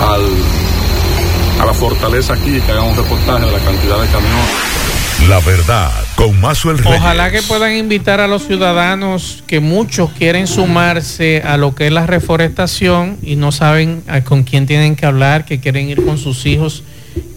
al, 0.00 1.60
a 1.60 1.66
la 1.66 1.74
fortaleza 1.74 2.32
aquí, 2.32 2.58
que 2.58 2.72
hagan 2.72 2.84
un 2.84 2.96
reportaje 2.96 3.44
de 3.44 3.52
la 3.52 3.58
cantidad 3.58 4.00
de 4.00 4.06
camiones. 4.06 5.28
La 5.28 5.40
verdad, 5.40 5.92
con 6.14 6.40
Mazuel 6.40 6.78
Reyes. 6.78 6.98
Ojalá 6.98 7.30
que 7.30 7.42
puedan 7.42 7.76
invitar 7.76 8.20
a 8.20 8.28
los 8.28 8.46
ciudadanos 8.46 9.44
que 9.46 9.60
muchos 9.60 10.08
quieren 10.12 10.46
sumarse 10.46 11.42
a 11.44 11.58
lo 11.58 11.74
que 11.74 11.88
es 11.88 11.92
la 11.92 12.06
reforestación 12.06 13.18
y 13.20 13.36
no 13.36 13.52
saben 13.52 14.02
a 14.08 14.22
con 14.22 14.44
quién 14.44 14.64
tienen 14.64 14.96
que 14.96 15.04
hablar, 15.04 15.44
que 15.44 15.60
quieren 15.60 15.90
ir 15.90 16.02
con 16.02 16.16
sus 16.16 16.46
hijos, 16.46 16.82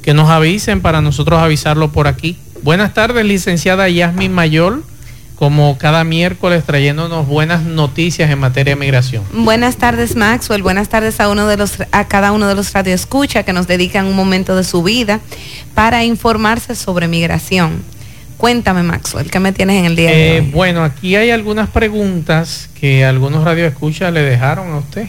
que 0.02 0.14
nos 0.14 0.30
avisen 0.30 0.80
para 0.80 1.02
nosotros 1.02 1.42
avisarlo 1.42 1.92
por 1.92 2.08
aquí. 2.08 2.38
Buenas 2.66 2.96
tardes, 2.96 3.24
licenciada 3.24 3.88
Yasmin 3.90 4.34
Mayor, 4.34 4.82
como 5.36 5.78
cada 5.78 6.04
miércoles 6.04 6.64
trayéndonos 6.64 7.28
buenas 7.28 7.62
noticias 7.62 8.32
en 8.32 8.40
materia 8.40 8.74
de 8.74 8.80
migración. 8.80 9.24
Buenas 9.34 9.76
tardes 9.76 10.16
Maxwell, 10.16 10.64
buenas 10.64 10.90
tardes 10.90 11.20
a 11.20 11.30
uno 11.30 11.46
de 11.46 11.58
los 11.58 11.74
a 11.92 12.08
cada 12.08 12.32
uno 12.32 12.48
de 12.48 12.56
los 12.56 12.74
radioescucha 12.74 13.44
que 13.44 13.54
nos 13.54 13.68
dedican 13.68 14.08
un 14.08 14.16
momento 14.16 14.56
de 14.56 14.64
su 14.64 14.82
vida 14.82 15.20
para 15.76 16.04
informarse 16.06 16.74
sobre 16.74 17.08
migración. 17.08 17.84
Cuéntame 18.38 18.82
Maxwell, 18.82 19.30
¿qué 19.30 19.40
me 19.40 19.52
tienes 19.54 19.78
en 19.78 19.86
el 19.86 19.96
día 19.96 20.10
de 20.10 20.38
Eh, 20.38 20.40
hoy? 20.40 20.50
bueno, 20.50 20.84
aquí 20.84 21.16
hay 21.16 21.30
algunas 21.30 21.70
preguntas 21.70 22.70
que 22.82 23.06
algunos 23.06 23.44
radioescuchas 23.44 24.12
le 24.12 24.22
dejaron 24.24 24.74
a 24.74 24.78
usted. 24.78 25.08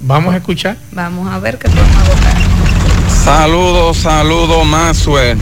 Vamos 0.00 0.32
a 0.32 0.36
escuchar. 0.36 0.76
Vamos 0.92 1.28
a 1.28 1.40
ver 1.40 1.58
qué 1.58 1.68
podemos 1.68 1.96
abocar. 1.96 2.36
Saludos, 3.08 3.96
saludos, 3.96 4.64
Maxwell. 4.64 5.36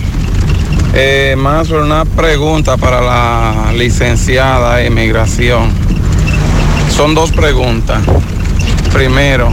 Eh, 0.95 1.35
Maxwell, 1.39 1.83
una 1.83 2.05
pregunta 2.05 2.77
para 2.77 3.01
la 3.01 3.73
licenciada 3.73 4.83
en 4.83 4.95
migración. 4.95 5.71
Son 6.95 7.15
dos 7.15 7.33
preguntas. 7.33 8.03
Primero, 8.93 9.53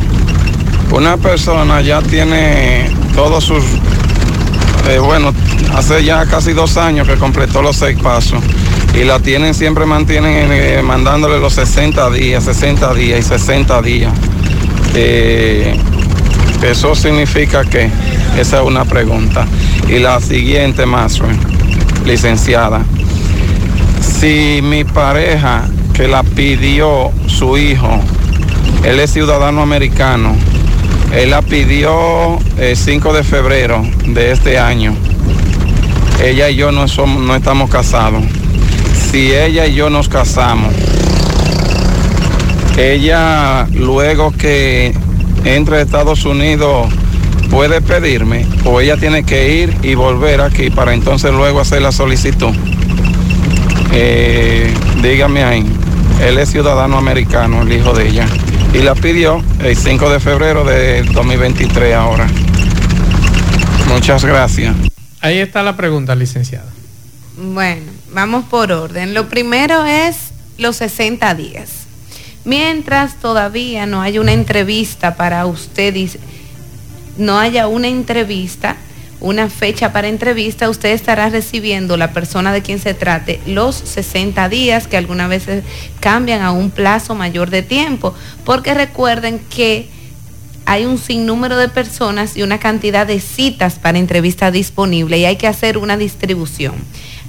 una 0.92 1.16
persona 1.16 1.80
ya 1.82 2.02
tiene 2.02 2.90
todos 3.16 3.46
sus, 3.46 3.64
eh, 4.90 5.00
bueno, 5.00 5.34
hace 5.76 6.04
ya 6.04 6.26
casi 6.26 6.52
dos 6.52 6.76
años 6.76 7.08
que 7.08 7.16
completó 7.16 7.62
los 7.62 7.78
seis 7.78 7.98
pasos 8.02 8.44
y 8.94 9.06
la 9.06 9.20
tienen, 9.20 9.54
siempre 9.54 9.86
mantienen 9.86 10.50
eh, 10.52 10.82
mandándole 10.84 11.40
los 11.40 11.54
60 11.54 12.10
días, 12.10 12.44
60 12.44 12.94
días 12.96 13.20
y 13.20 13.24
60 13.24 13.82
días. 13.82 14.14
Eh, 14.94 15.80
eso 16.62 16.94
significa 16.94 17.64
que 17.64 17.90
esa 18.38 18.62
es 18.62 18.68
una 18.68 18.86
pregunta. 18.86 19.46
Y 19.88 20.00
la 20.00 20.20
siguiente, 20.20 20.86
más 20.86 21.20
licenciada. 22.06 22.82
Si 24.02 24.60
mi 24.62 24.84
pareja 24.84 25.68
que 25.94 26.08
la 26.08 26.24
pidió 26.24 27.12
su 27.28 27.58
hijo, 27.58 28.02
él 28.84 29.00
es 29.00 29.12
ciudadano 29.12 29.62
americano, 29.62 30.36
él 31.14 31.32
la 31.32 31.42
pidió 31.42 32.38
el 32.58 32.76
5 32.76 33.14
de 33.14 33.24
febrero 33.24 33.84
de 34.06 34.32
este 34.32 34.60
año. 34.60 34.94
Ella 36.22 36.50
y 36.50 36.56
yo 36.56 36.72
no, 36.72 36.88
somos, 36.88 37.24
no 37.24 37.36
estamos 37.36 37.70
casados. 37.70 38.24
Si 39.10 39.32
ella 39.34 39.66
y 39.66 39.76
yo 39.76 39.90
nos 39.90 40.10
casamos, 40.10 40.74
ella 42.78 43.68
luego 43.74 44.32
que 44.32 44.94
entre 45.44 45.78
a 45.78 45.82
Estados 45.82 46.26
Unidos 46.26 46.88
puede 47.50 47.82
pedirme 47.82 48.48
o 48.66 48.80
ella 48.80 48.98
tiene 48.98 49.24
que 49.24 49.62
ir 49.62 49.76
y 49.82 49.96
volver 49.96 50.42
aquí 50.42 50.70
para 50.70 50.94
entonces 50.94 51.32
luego 51.32 51.60
hacer 51.60 51.82
la 51.82 51.92
solicitud. 51.92 52.54
Eh, 53.92 54.72
dígame 55.02 55.44
ahí, 55.44 55.66
él 56.22 56.38
es 56.38 56.50
ciudadano 56.50 56.98
americano, 56.98 57.62
el 57.64 57.72
hijo 57.72 57.94
de 57.94 58.08
ella. 58.10 58.28
y 58.72 58.80
la 58.80 58.94
pidió 58.94 59.44
el 59.64 59.76
5 59.76 60.10
de 60.12 60.20
febrero 60.20 60.64
de 60.64 61.02
2023 61.02 61.96
ahora. 61.96 62.28
Muchas 63.88 64.24
gracias. 64.24 64.76
Ahí 65.22 65.40
está 65.40 65.64
la 65.64 65.76
pregunta, 65.76 66.14
licenciada. 66.14 66.72
Bueno, 67.36 67.92
vamos 68.14 68.46
por 68.46 68.72
orden. 68.72 69.14
Lo 69.16 69.28
primero 69.28 69.86
es 69.86 70.18
los 70.58 70.76
60 70.78 71.34
días. 71.34 71.89
Mientras 72.46 73.16
todavía 73.16 73.86
no 73.86 74.02
haya 74.02 74.22
una 74.22 74.32
entrevista 74.32 75.16
para 75.16 75.46
usted, 75.46 75.96
no 77.18 77.38
haya 77.38 77.68
una 77.68 77.88
entrevista, 77.88 78.78
una 79.20 79.50
fecha 79.50 79.92
para 79.92 80.08
entrevista, 80.08 80.70
usted 80.70 80.90
estará 80.90 81.30
recibiendo 81.30 81.98
la 81.98 82.14
persona 82.14 82.54
de 82.54 82.62
quien 82.62 82.80
se 82.80 82.94
trate 82.94 83.42
los 83.46 83.76
60 83.76 84.48
días 84.48 84.88
que 84.88 84.96
algunas 84.96 85.28
veces 85.28 85.64
cambian 86.00 86.42
a 86.42 86.52
un 86.52 86.72
plazo 86.72 87.16
mayor 87.16 87.50
de 87.50 87.62
tiempo, 87.62 88.14
porque 88.46 88.74
recuerden 88.74 89.40
que 89.50 89.90
hay 90.66 90.86
un 90.86 90.98
sinnúmero 90.98 91.58
de 91.58 91.68
personas 91.68 92.38
y 92.38 92.44
una 92.44 92.60
cantidad 92.60 93.06
de 93.06 93.20
citas 93.20 93.80
para 93.80 93.98
entrevista 93.98 94.52
disponible 94.52 95.18
y 95.18 95.26
hay 95.26 95.36
que 95.36 95.48
hacer 95.48 95.78
una 95.78 95.98
distribución. 95.98 96.76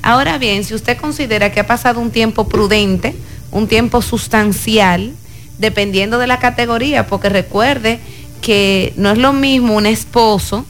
Ahora 0.02 0.38
bien, 0.38 0.62
si 0.62 0.74
usted 0.74 0.96
considera 0.98 1.50
que 1.50 1.60
ha 1.60 1.66
pasado 1.66 2.00
un 2.00 2.10
tiempo 2.10 2.48
prudente, 2.48 3.14
un 3.52 3.68
tiempo 3.68 4.02
sustancial, 4.02 5.12
dependiendo 5.58 6.18
de 6.18 6.26
la 6.26 6.38
categoría, 6.38 7.06
porque 7.06 7.28
recuerde 7.28 7.98
que 8.40 8.92
no 8.96 9.10
es 9.10 9.18
lo 9.18 9.32
mismo 9.32 9.76
un 9.76 9.86
esposo 9.86 10.64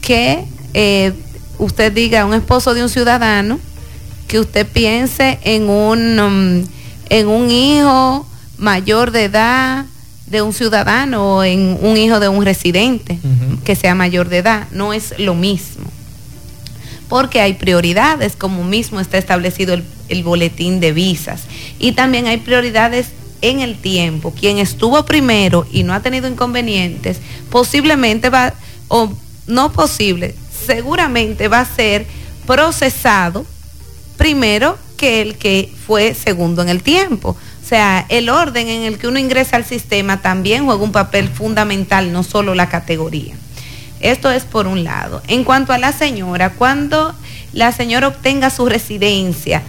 que 0.00 0.44
eh, 0.74 1.12
usted 1.58 1.92
diga 1.92 2.24
un 2.24 2.34
esposo 2.34 2.74
de 2.74 2.82
un 2.82 2.88
ciudadano, 2.88 3.58
que 4.28 4.40
usted 4.40 4.66
piense 4.66 5.38
en 5.42 5.68
un, 5.68 6.18
um, 6.18 6.64
en 7.08 7.28
un 7.28 7.50
hijo 7.50 8.26
mayor 8.58 9.10
de 9.10 9.24
edad 9.24 9.86
de 10.26 10.42
un 10.42 10.52
ciudadano 10.52 11.36
o 11.36 11.44
en 11.44 11.78
un 11.80 11.96
hijo 11.96 12.18
de 12.18 12.28
un 12.28 12.44
residente 12.44 13.18
que 13.64 13.76
sea 13.76 13.94
mayor 13.94 14.28
de 14.28 14.38
edad. 14.38 14.66
No 14.72 14.92
es 14.92 15.14
lo 15.18 15.34
mismo. 15.34 15.84
Porque 17.08 17.40
hay 17.40 17.54
prioridades, 17.54 18.34
como 18.34 18.64
mismo 18.64 18.98
está 18.98 19.18
establecido 19.18 19.74
el, 19.74 19.84
el 20.08 20.22
boletín 20.22 20.80
de 20.80 20.92
visas. 20.92 21.42
Y 21.78 21.92
también 21.92 22.26
hay 22.26 22.38
prioridades 22.38 23.08
en 23.42 23.60
el 23.60 23.76
tiempo. 23.76 24.32
Quien 24.32 24.58
estuvo 24.58 25.04
primero 25.04 25.66
y 25.70 25.82
no 25.82 25.94
ha 25.94 26.00
tenido 26.00 26.28
inconvenientes, 26.28 27.18
posiblemente 27.50 28.30
va, 28.30 28.54
o 28.88 29.12
no 29.46 29.72
posible, 29.72 30.34
seguramente 30.66 31.48
va 31.48 31.60
a 31.60 31.76
ser 31.76 32.06
procesado 32.46 33.44
primero 34.16 34.78
que 34.96 35.20
el 35.20 35.36
que 35.36 35.72
fue 35.86 36.14
segundo 36.14 36.62
en 36.62 36.68
el 36.68 36.82
tiempo. 36.82 37.36
O 37.62 37.68
sea, 37.68 38.06
el 38.08 38.28
orden 38.28 38.68
en 38.68 38.82
el 38.82 38.98
que 38.98 39.08
uno 39.08 39.18
ingresa 39.18 39.56
al 39.56 39.64
sistema 39.64 40.22
también 40.22 40.64
juega 40.64 40.82
un 40.82 40.92
papel 40.92 41.28
fundamental, 41.28 42.12
no 42.12 42.22
solo 42.22 42.54
la 42.54 42.68
categoría. 42.68 43.34
Esto 44.00 44.30
es 44.30 44.44
por 44.44 44.66
un 44.66 44.84
lado. 44.84 45.22
En 45.26 45.42
cuanto 45.42 45.72
a 45.72 45.78
la 45.78 45.92
señora, 45.92 46.50
cuando 46.50 47.14
la 47.52 47.72
señora 47.72 48.08
obtenga 48.08 48.50
su 48.50 48.66
residencia, 48.66 49.62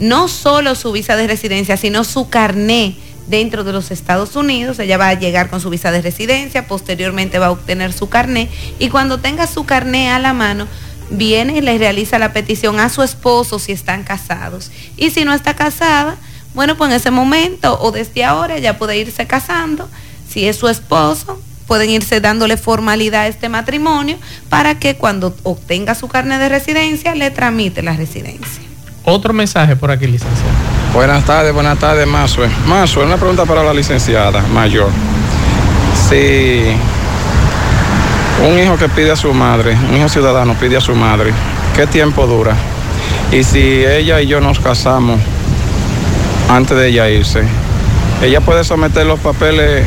no 0.00 0.28
solo 0.28 0.74
su 0.74 0.90
visa 0.92 1.14
de 1.14 1.26
residencia, 1.26 1.76
sino 1.76 2.04
su 2.04 2.28
carné 2.28 2.96
dentro 3.28 3.62
de 3.62 3.72
los 3.72 3.90
Estados 3.92 4.34
Unidos, 4.34 4.78
ella 4.80 4.98
va 4.98 5.08
a 5.08 5.14
llegar 5.14 5.50
con 5.50 5.60
su 5.60 5.70
visa 5.70 5.92
de 5.92 6.02
residencia, 6.02 6.66
posteriormente 6.66 7.38
va 7.38 7.46
a 7.46 7.50
obtener 7.52 7.92
su 7.92 8.08
carné 8.08 8.48
y 8.78 8.88
cuando 8.88 9.18
tenga 9.18 9.46
su 9.46 9.64
carné 9.64 10.10
a 10.10 10.18
la 10.18 10.32
mano, 10.32 10.66
viene 11.10 11.58
y 11.58 11.60
le 11.60 11.78
realiza 11.78 12.18
la 12.18 12.32
petición 12.32 12.80
a 12.80 12.88
su 12.88 13.02
esposo 13.02 13.58
si 13.58 13.72
están 13.72 14.04
casados. 14.04 14.70
Y 14.96 15.10
si 15.10 15.24
no 15.24 15.32
está 15.32 15.54
casada, 15.54 16.16
bueno, 16.54 16.76
pues 16.76 16.90
en 16.90 16.96
ese 16.96 17.10
momento 17.10 17.78
o 17.80 17.92
desde 17.92 18.24
ahora 18.24 18.58
ya 18.58 18.78
puede 18.78 18.98
irse 18.98 19.26
casando. 19.26 19.88
Si 20.28 20.46
es 20.46 20.56
su 20.56 20.68
esposo, 20.68 21.40
pueden 21.66 21.90
irse 21.90 22.20
dándole 22.20 22.56
formalidad 22.56 23.22
a 23.22 23.26
este 23.28 23.48
matrimonio 23.48 24.18
para 24.48 24.78
que 24.78 24.96
cuando 24.96 25.36
obtenga 25.42 25.94
su 25.94 26.08
carne 26.08 26.38
de 26.38 26.48
residencia 26.48 27.14
le 27.14 27.30
tramite 27.30 27.82
la 27.82 27.94
residencia. 27.94 28.69
Otro 29.10 29.32
mensaje 29.32 29.74
por 29.74 29.90
aquí, 29.90 30.06
licenciada. 30.06 30.52
Buenas 30.94 31.24
tardes, 31.24 31.52
buenas 31.52 31.76
tardes, 31.80 32.06
Mazue. 32.06 32.48
Mazue, 32.68 33.04
una 33.04 33.16
pregunta 33.16 33.44
para 33.44 33.64
la 33.64 33.74
licenciada 33.74 34.40
mayor. 34.54 34.88
Si 36.08 36.62
un 38.48 38.56
hijo 38.56 38.76
que 38.76 38.88
pide 38.88 39.10
a 39.10 39.16
su 39.16 39.34
madre, 39.34 39.76
un 39.90 39.96
hijo 39.96 40.08
ciudadano 40.08 40.54
pide 40.54 40.76
a 40.76 40.80
su 40.80 40.94
madre, 40.94 41.32
¿qué 41.74 41.88
tiempo 41.88 42.24
dura? 42.28 42.54
Y 43.32 43.42
si 43.42 43.84
ella 43.84 44.20
y 44.20 44.28
yo 44.28 44.40
nos 44.40 44.60
casamos, 44.60 45.18
antes 46.48 46.76
de 46.76 46.86
ella 46.86 47.10
irse. 47.10 47.42
Ella 48.22 48.40
puede 48.40 48.62
someter 48.62 49.06
los 49.06 49.18
papeles 49.18 49.86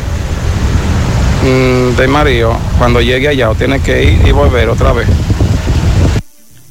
mm, 1.44 1.96
de 1.96 2.08
marido 2.10 2.58
cuando 2.78 3.00
llegue 3.00 3.30
allá 3.30 3.50
o 3.50 3.56
tiene 3.56 3.80
que 3.80 4.04
ir 4.04 4.28
y 4.28 4.32
volver 4.34 4.68
otra 4.68 4.92
vez. 4.92 5.08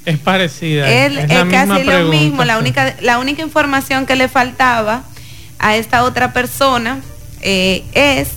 Es 0.05 0.19
parecida. 0.19 0.91
Él 0.91 1.19
es, 1.19 1.45
casi 1.51 1.85
lo 1.85 2.05
mismo. 2.09 2.45
La 2.45 2.59
única, 2.59 2.95
la 3.01 3.19
única 3.19 3.43
información 3.43 4.07
que 4.07 4.17
le 4.17 4.29
faltaba 4.29 5.05
a 5.59 5.77
esta 5.77 6.03
otra 6.03 6.33
persona 6.33 7.01
eh, 7.41 7.85
es 7.95 8.31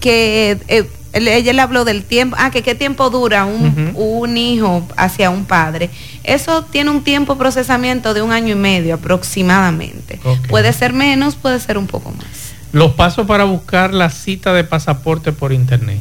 que 0.00 0.58
eh, 0.68 0.88
ella 1.12 1.52
le 1.52 1.62
habló 1.62 1.84
del 1.84 2.04
tiempo, 2.04 2.36
ah, 2.38 2.50
que 2.50 2.62
qué 2.62 2.74
tiempo 2.74 3.08
dura 3.10 3.44
un, 3.46 3.92
un, 3.94 4.36
hijo 4.36 4.86
hacia 4.96 5.30
un 5.30 5.44
padre. 5.44 5.90
Eso 6.24 6.62
tiene 6.64 6.90
un 6.90 7.02
tiempo 7.02 7.34
de 7.34 7.38
procesamiento 7.38 8.12
de 8.12 8.22
un 8.22 8.32
año 8.32 8.52
y 8.52 8.58
medio 8.58 8.96
aproximadamente. 8.96 10.18
Puede 10.48 10.72
ser 10.72 10.92
menos, 10.92 11.36
puede 11.36 11.60
ser 11.60 11.78
un 11.78 11.86
poco 11.86 12.10
más. 12.10 12.26
Los 12.72 12.92
pasos 12.92 13.26
para 13.26 13.44
buscar 13.44 13.94
la 13.94 14.10
cita 14.10 14.52
de 14.52 14.64
pasaporte 14.64 15.32
por 15.32 15.52
internet. 15.52 16.00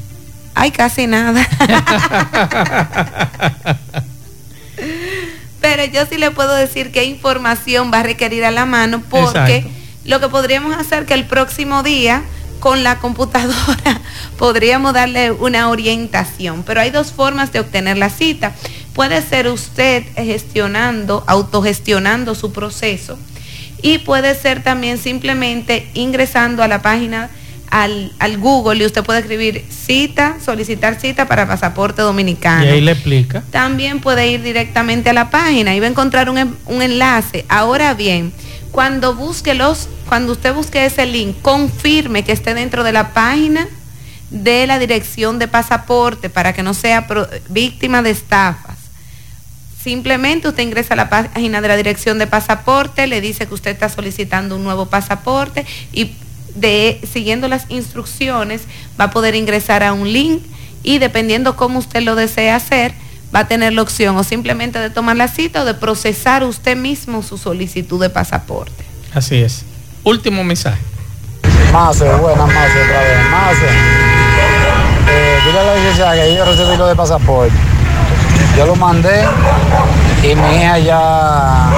Hay 0.55 0.71
casi 0.71 1.07
nada. 1.07 1.47
Pero 5.65 5.83
yo 5.83 6.05
sí 6.05 6.19
le 6.19 6.29
puedo 6.29 6.53
decir 6.53 6.91
qué 6.91 7.05
información 7.05 7.89
va 7.91 8.01
a 8.01 8.03
requerir 8.03 8.45
a 8.45 8.51
la 8.51 8.67
mano 8.67 9.01
porque 9.09 9.65
lo 10.03 10.19
que 10.19 10.29
podríamos 10.29 10.77
hacer 10.77 11.07
que 11.07 11.15
el 11.15 11.25
próximo 11.25 11.81
día 11.81 12.21
con 12.59 12.83
la 12.83 12.99
computadora 12.99 13.99
podríamos 14.37 14.93
darle 14.93 15.31
una 15.31 15.69
orientación, 15.69 16.61
pero 16.61 16.81
hay 16.81 16.91
dos 16.91 17.11
formas 17.11 17.51
de 17.51 17.61
obtener 17.61 17.97
la 17.97 18.11
cita. 18.11 18.53
Puede 18.93 19.23
ser 19.23 19.47
usted 19.47 20.03
gestionando, 20.15 21.23
autogestionando 21.25 22.35
su 22.35 22.53
proceso 22.53 23.17
y 23.81 23.97
puede 23.97 24.35
ser 24.35 24.61
también 24.61 24.99
simplemente 24.99 25.89
ingresando 25.95 26.61
a 26.61 26.67
la 26.67 26.83
página 26.83 27.31
al, 27.69 28.37
Google 28.37 28.83
y 28.83 28.85
usted 28.85 29.03
puede 29.03 29.19
escribir 29.19 29.65
cita, 29.69 30.37
solicitar 30.43 30.99
cita 30.99 31.27
para 31.27 31.47
pasaporte 31.47 32.01
dominicano. 32.01 32.65
Y 32.65 32.69
ahí 32.69 32.81
le 32.81 32.91
explica. 32.91 33.43
También 33.51 33.99
puede 33.99 34.27
ir 34.27 34.41
directamente 34.41 35.09
a 35.09 35.13
la 35.13 35.29
página 35.29 35.75
y 35.75 35.79
va 35.79 35.87
a 35.87 35.89
encontrar 35.89 36.29
un, 36.29 36.57
un 36.65 36.81
enlace. 36.81 37.45
Ahora 37.49 37.93
bien, 37.93 38.33
cuando 38.71 39.15
busque 39.15 39.53
los 39.53 39.89
cuando 40.07 40.33
usted 40.33 40.53
busque 40.53 40.85
ese 40.85 41.05
link, 41.05 41.41
confirme 41.41 42.23
que 42.23 42.31
esté 42.31 42.53
dentro 42.53 42.83
de 42.83 42.91
la 42.91 43.13
página 43.13 43.67
de 44.29 44.67
la 44.67 44.79
dirección 44.79 45.39
de 45.39 45.47
pasaporte 45.47 46.29
para 46.29 46.53
que 46.53 46.63
no 46.63 46.73
sea 46.73 47.07
víctima 47.49 48.01
de 48.01 48.11
estafas. 48.11 48.77
Simplemente 49.81 50.47
usted 50.47 50.63
ingresa 50.63 50.93
a 50.93 50.97
la 50.97 51.09
página 51.09 51.61
de 51.61 51.67
la 51.67 51.77
dirección 51.77 52.17
de 52.17 52.27
pasaporte, 52.27 53.05
le 53.07 53.21
dice 53.21 53.47
que 53.47 53.53
usted 53.53 53.71
está 53.71 53.87
solicitando 53.87 54.55
un 54.55 54.63
nuevo 54.63 54.87
pasaporte 54.87 55.65
y 55.93 56.11
de, 56.55 56.99
siguiendo 57.11 57.47
las 57.47 57.65
instrucciones 57.69 58.63
va 58.99 59.05
a 59.05 59.09
poder 59.11 59.35
ingresar 59.35 59.83
a 59.83 59.93
un 59.93 60.11
link 60.11 60.41
y 60.83 60.99
dependiendo 60.99 61.55
cómo 61.55 61.79
usted 61.79 62.01
lo 62.01 62.15
desee 62.15 62.51
hacer, 62.51 62.93
va 63.35 63.39
a 63.41 63.47
tener 63.47 63.73
la 63.73 63.81
opción 63.81 64.15
o 64.17 64.23
simplemente 64.23 64.79
de 64.79 64.89
tomar 64.89 65.17
la 65.17 65.27
cita 65.27 65.63
o 65.63 65.65
de 65.65 65.73
procesar 65.73 66.43
usted 66.43 66.77
mismo 66.77 67.23
su 67.23 67.37
solicitud 67.37 67.99
de 67.99 68.09
pasaporte. 68.09 68.85
Así 69.13 69.35
es. 69.35 69.65
Último 70.03 70.43
mensaje. 70.43 70.81
Más, 71.73 71.99
buena, 71.99 72.45
más 72.45 72.69
otra 72.69 73.01
vez. 73.01 73.29
Más. 73.31 73.55
Eh, 75.07 75.39
dile 75.45 75.59
a 75.59 75.63
la 75.63 75.75
licenciada 75.75 76.15
que 76.15 76.35
yo 76.35 76.45
recibí 76.45 76.77
lo 76.77 76.87
de 76.87 76.95
pasaporte. 76.95 77.53
Yo 78.57 78.65
lo 78.65 78.75
mandé 78.75 79.25
y 80.23 80.35
mi 80.35 80.55
hija 80.55 80.79
ya 80.79 81.69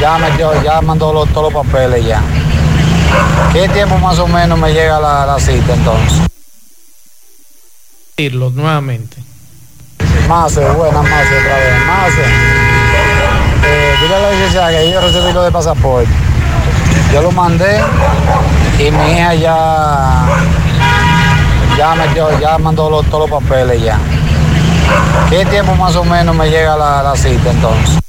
ya 0.00 0.18
metió, 0.18 0.62
ya 0.62 0.80
mandó 0.80 1.26
todos 1.26 1.52
los 1.52 1.64
papeles 1.64 2.04
ya. 2.04 2.20
¿Qué 3.52 3.68
tiempo 3.68 3.98
más 3.98 4.18
o 4.18 4.26
menos 4.26 4.58
me 4.58 4.72
llega 4.72 4.98
la, 4.98 5.36
cita 5.38 5.74
entonces? 5.74 6.22
Decirlo 8.16 8.50
nuevamente. 8.50 9.16
Más, 10.28 10.54
buena, 10.54 11.02
más 11.02 11.26
otra 11.26 11.56
vez. 11.58 11.86
Más. 11.86 12.12
Eh, 13.66 13.96
dile 14.00 14.14
a 14.14 14.18
la 14.18 14.30
licenciada 14.30 14.70
que 14.70 14.90
yo 14.90 15.00
recibí 15.00 15.32
lo 15.32 15.42
de 15.42 15.50
pasaporte. 15.50 16.10
Yo 17.12 17.22
lo 17.22 17.30
mandé 17.30 17.80
y 18.78 18.90
mi 18.90 19.12
hija 19.12 19.34
ya, 19.34 20.26
ya 21.78 21.94
metió, 21.94 22.38
ya 22.40 22.58
mandó 22.58 23.02
todos 23.04 23.30
los 23.30 23.40
papeles 23.40 23.82
ya. 23.82 23.98
¿Qué 25.30 25.44
tiempo 25.46 25.74
más 25.74 25.96
o 25.96 26.04
menos 26.04 26.34
me 26.34 26.50
llega 26.50 26.76
la, 26.76 27.14
cita 27.16 27.50
entonces? 27.50 28.03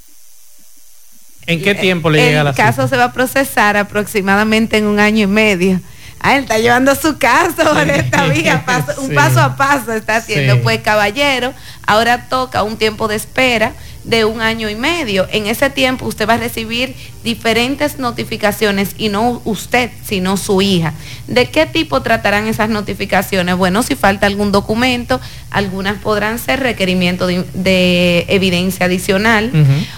¿En 1.48 1.62
qué 1.62 1.76
tiempo 1.76 2.10
le 2.10 2.20
llega 2.20 2.44
la? 2.44 2.50
El 2.52 2.56
caso 2.56 2.88
se 2.88 2.98
va 2.98 3.06
a 3.06 3.14
procesar 3.14 3.78
aproximadamente 3.78 4.78
en 4.78 4.86
un 4.86 5.00
año 5.00 5.24
y 5.24 5.28
medio. 5.28 5.80
Ah, 6.26 6.36
él 6.38 6.44
está 6.44 6.58
llevando 6.58 6.96
su 6.96 7.18
caso 7.18 7.56
por 7.74 7.90
esta 7.90 8.26
vía, 8.28 8.64
paso- 8.66 9.00
un 9.02 9.10
Sí. 9.10 9.16
paso 9.16 9.40
a 9.42 9.56
paso 9.56 9.94
está 9.94 10.18
haciendo. 10.18 10.56
Sí. 10.56 10.60
Pues 10.64 10.80
caballero, 10.82 11.54
ahora 11.86 12.28
toca 12.30 12.64
un 12.64 12.78
tiempo 12.78 13.08
de 13.08 13.16
espera 13.16 13.74
de 14.04 14.24
un 14.24 14.40
año 14.40 14.70
y 14.70 14.76
medio. 14.76 15.28
En 15.32 15.48
ese 15.48 15.70
tiempo 15.72 16.06
usted 16.06 16.30
va 16.30 16.34
a 16.36 16.38
recibir 16.38 16.96
diferentes 17.24 17.98
notificaciones 17.98 18.92
y 19.00 19.10
no 19.10 19.42
usted, 19.46 19.90
sino 20.04 20.38
su 20.38 20.62
hija. 20.62 20.94
¿De 21.28 21.50
qué 21.50 21.66
tipo 21.66 22.02
tratarán 22.04 22.46
esas 22.48 22.70
notificaciones? 22.70 23.56
Bueno, 23.56 23.82
si 23.82 23.96
falta 23.96 24.28
algún 24.28 24.52
documento, 24.52 25.20
algunas 25.50 25.98
podrán 25.98 26.38
ser 26.38 26.60
requerimiento 26.60 27.26
de, 27.26 27.46
de 27.56 28.26
evidencia 28.30 28.86
adicional 28.86 29.52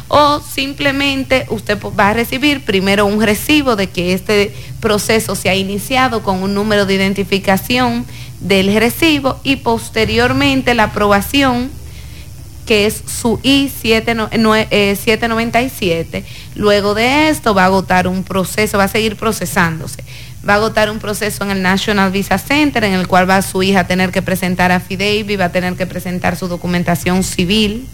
o 0.07 0.39
simplemente 0.41 1.45
usted 1.49 1.77
va 1.99 2.09
a 2.09 2.13
recibir 2.13 2.63
primero 2.63 3.05
un 3.05 3.21
recibo 3.21 3.75
de 3.75 3.87
que 3.89 4.13
este 4.13 4.55
proceso 4.79 5.35
se 5.35 5.49
ha 5.49 5.55
iniciado 5.55 6.23
con 6.23 6.43
un 6.43 6.53
número 6.53 6.85
de 6.85 6.95
identificación 6.95 8.05
del 8.39 8.73
recibo 8.75 9.39
y 9.43 9.57
posteriormente 9.57 10.73
la 10.73 10.85
aprobación 10.85 11.69
que 12.67 12.85
es 12.85 13.01
su 13.07 13.39
I-797. 13.41 16.23
Luego 16.55 16.93
de 16.93 17.29
esto 17.29 17.55
va 17.55 17.63
a 17.63 17.67
agotar 17.67 18.07
un 18.07 18.23
proceso, 18.23 18.77
va 18.77 18.83
a 18.83 18.89
seguir 18.89 19.15
procesándose. 19.15 20.03
Va 20.47 20.53
a 20.53 20.57
agotar 20.57 20.91
un 20.91 20.99
proceso 20.99 21.43
en 21.43 21.49
el 21.51 21.61
National 21.61 22.11
Visa 22.11 22.37
Center 22.37 22.83
en 22.83 22.93
el 22.93 23.07
cual 23.07 23.29
va 23.29 23.41
su 23.41 23.63
hija 23.63 23.79
a 23.81 23.87
tener 23.87 24.11
que 24.11 24.21
presentar 24.21 24.71
affidavit, 24.71 25.39
va 25.39 25.45
a 25.45 25.51
tener 25.51 25.75
que 25.75 25.87
presentar 25.87 26.35
su 26.35 26.47
documentación 26.47 27.23
civil 27.23 27.87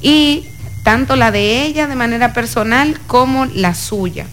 y 0.00 0.46
tanto 0.84 1.16
la 1.16 1.32
de 1.32 1.64
ella 1.64 1.86
de 1.86 1.96
manera 1.96 2.32
personal 2.32 2.98
como 3.06 3.44
la 3.46 3.74
suya. 3.74 4.26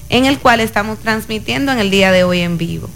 en 0.09 0.25
el 0.25 0.39
cual 0.39 0.59
estamos 0.59 0.99
transmitiendo 0.99 1.71
en 1.71 1.79
el 1.79 1.89
día 1.89 2.11
de 2.11 2.25
hoy 2.25 2.41
en 2.41 2.57
vivo. 2.57 2.89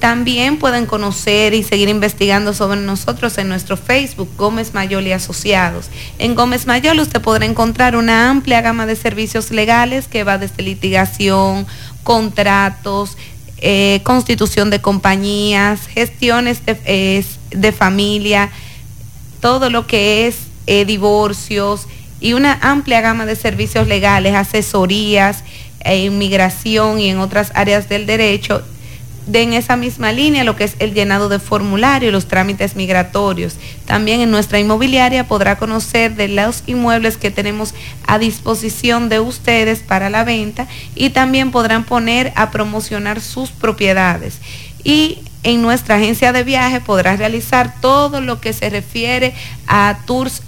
También 0.00 0.58
pueden 0.58 0.86
conocer 0.86 1.54
y 1.54 1.62
seguir 1.62 1.88
investigando 1.88 2.52
sobre 2.52 2.80
nosotros 2.80 3.38
en 3.38 3.48
nuestro 3.48 3.76
Facebook, 3.76 4.28
Gómez 4.36 4.74
Mayol 4.74 5.06
y 5.06 5.12
Asociados. 5.12 5.86
En 6.18 6.34
Gómez 6.34 6.66
Mayol 6.66 7.00
usted 7.00 7.22
podrá 7.22 7.46
encontrar 7.46 7.96
una 7.96 8.28
amplia 8.28 8.60
gama 8.60 8.86
de 8.86 8.96
servicios 8.96 9.50
legales 9.50 10.06
que 10.06 10.24
va 10.24 10.36
desde 10.36 10.62
litigación, 10.62 11.66
contratos, 12.02 13.16
eh, 13.58 14.00
constitución 14.02 14.68
de 14.68 14.82
compañías, 14.82 15.86
gestiones 15.86 16.60
de, 16.66 17.72
familia, 17.72 18.50
todo 19.40 19.70
lo 19.70 19.86
que 19.86 20.26
es 20.26 20.36
eh, 20.66 20.84
divorcios 20.84 21.86
y 22.20 22.34
una 22.34 22.58
amplia 22.60 23.00
gama 23.00 23.24
de 23.24 23.36
servicios 23.36 23.86
legales, 23.86 24.34
asesorías, 24.34 25.44
eh, 25.80 26.04
inmigración 26.04 27.00
y 27.00 27.08
en 27.08 27.20
otras 27.20 27.52
áreas 27.54 27.88
del 27.88 28.04
derecho 28.04 28.62
de 29.26 29.42
en 29.42 29.52
esa 29.52 29.76
misma 29.76 30.12
línea 30.12 30.44
lo 30.44 30.56
que 30.56 30.64
es 30.64 30.76
el 30.78 30.94
llenado 30.94 31.28
de 31.28 31.38
formulario 31.38 32.08
y 32.08 32.12
los 32.12 32.26
trámites 32.26 32.76
migratorios. 32.76 33.56
También 33.86 34.20
en 34.20 34.30
nuestra 34.30 34.58
inmobiliaria 34.58 35.26
podrá 35.26 35.56
conocer 35.56 36.14
de 36.14 36.28
los 36.28 36.62
inmuebles 36.66 37.16
que 37.16 37.30
tenemos 37.30 37.74
a 38.06 38.18
disposición 38.18 39.08
de 39.08 39.20
ustedes 39.20 39.80
para 39.80 40.10
la 40.10 40.24
venta 40.24 40.66
y 40.94 41.10
también 41.10 41.50
podrán 41.50 41.84
poner 41.84 42.32
a 42.36 42.50
promocionar 42.50 43.20
sus 43.20 43.50
propiedades. 43.50 44.38
Y 44.82 45.18
en 45.42 45.62
nuestra 45.62 45.96
agencia 45.96 46.32
de 46.32 46.44
viaje 46.44 46.80
podrá 46.80 47.16
realizar 47.16 47.80
todo 47.80 48.20
lo 48.20 48.40
que 48.40 48.52
se 48.52 48.70
refiere 48.70 49.34
a 49.66 49.98
tours 50.06 50.42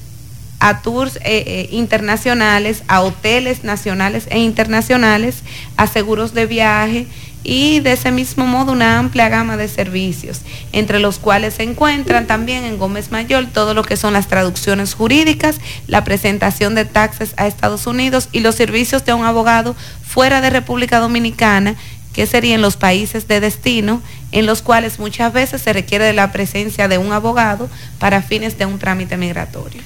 a 0.59 0.81
tours 0.81 1.17
eh, 1.17 1.21
eh, 1.25 1.69
internacionales, 1.71 2.83
a 2.89 3.03
hoteles 3.03 3.63
nacionales 3.63 4.27
e 4.31 4.39
internacionales, 4.39 5.43
a 5.77 5.87
seguros 5.87 6.33
de 6.33 6.47
viaje 6.47 7.07
y 7.47 7.79
de 7.79 7.93
ese 7.93 8.11
mismo 8.11 8.45
modo 8.45 8.73
una 8.73 8.99
amplia 8.99 9.29
gama 9.29 9.57
de 9.57 9.69
servicios, 9.69 10.41
entre 10.73 10.99
los 10.99 11.21
cuales 11.21 11.55
se 11.55 11.63
encuentran 11.63 12.27
también 12.27 12.65
en 12.65 12.77
Gómez 12.77 13.13
Mayor 13.13 13.47
todo 13.47 13.73
lo 13.73 13.85
que 13.85 13.97
son 13.97 14.15
las 14.15 14.27
traducciones 14.27 14.95
jurídicas, 14.95 15.61
la 15.87 16.03
presentación 16.03 16.75
de 16.75 16.85
taxes 16.85 17.35
a 17.37 17.47
Estados 17.47 17.87
Unidos 17.87 18.29
y 18.33 18.41
los 18.41 18.57
servicios 18.57 19.05
de 19.05 19.15
un 19.15 19.25
abogado 19.25 19.77
fuera 20.05 20.41
de 20.41 20.51
República 20.51 20.99
Dominicana 20.99 21.77
que 22.13 22.27
serían 22.27 22.63
los 22.63 22.77
países 22.77 23.29
de 23.29 23.39
destino, 23.39 24.03
en 24.33 24.47
los 24.47 24.61
cuales 24.63 24.99
muchas 24.99 25.33
veces 25.33 25.63
se 25.63 25.73
requiere 25.73 26.05
de 26.05 26.15
la 26.15 26.33
presencia 26.33 26.89
de 26.89 26.99
un 26.99 27.13
abogado 27.13 27.69
para 28.01 28.23
fines 28.23 28.59
de 28.59 28.67
un 28.67 28.81
trámite 28.81 29.17
migratorio. 29.17 29.81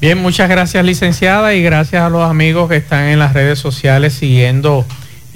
Bien, 0.00 0.18
muchas 0.18 0.50
gracias 0.50 0.84
licenciada 0.84 1.54
y 1.54 1.62
gracias 1.62 2.02
a 2.02 2.10
los 2.10 2.28
amigos 2.28 2.68
que 2.68 2.76
están 2.76 3.04
en 3.04 3.18
las 3.18 3.32
redes 3.32 3.58
sociales 3.58 4.12
siguiendo 4.12 4.84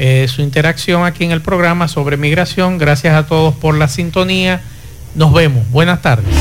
eh, 0.03 0.29
su 0.29 0.41
interacción 0.41 1.05
aquí 1.05 1.25
en 1.25 1.31
el 1.31 1.43
programa 1.43 1.87
sobre 1.87 2.17
migración. 2.17 2.79
Gracias 2.79 3.15
a 3.15 3.27
todos 3.27 3.55
por 3.55 3.77
la 3.77 3.87
sintonía. 3.87 4.63
Nos 5.15 5.31
vemos. 5.35 5.69
Buenas 5.69 6.01
tardes. 6.01 6.35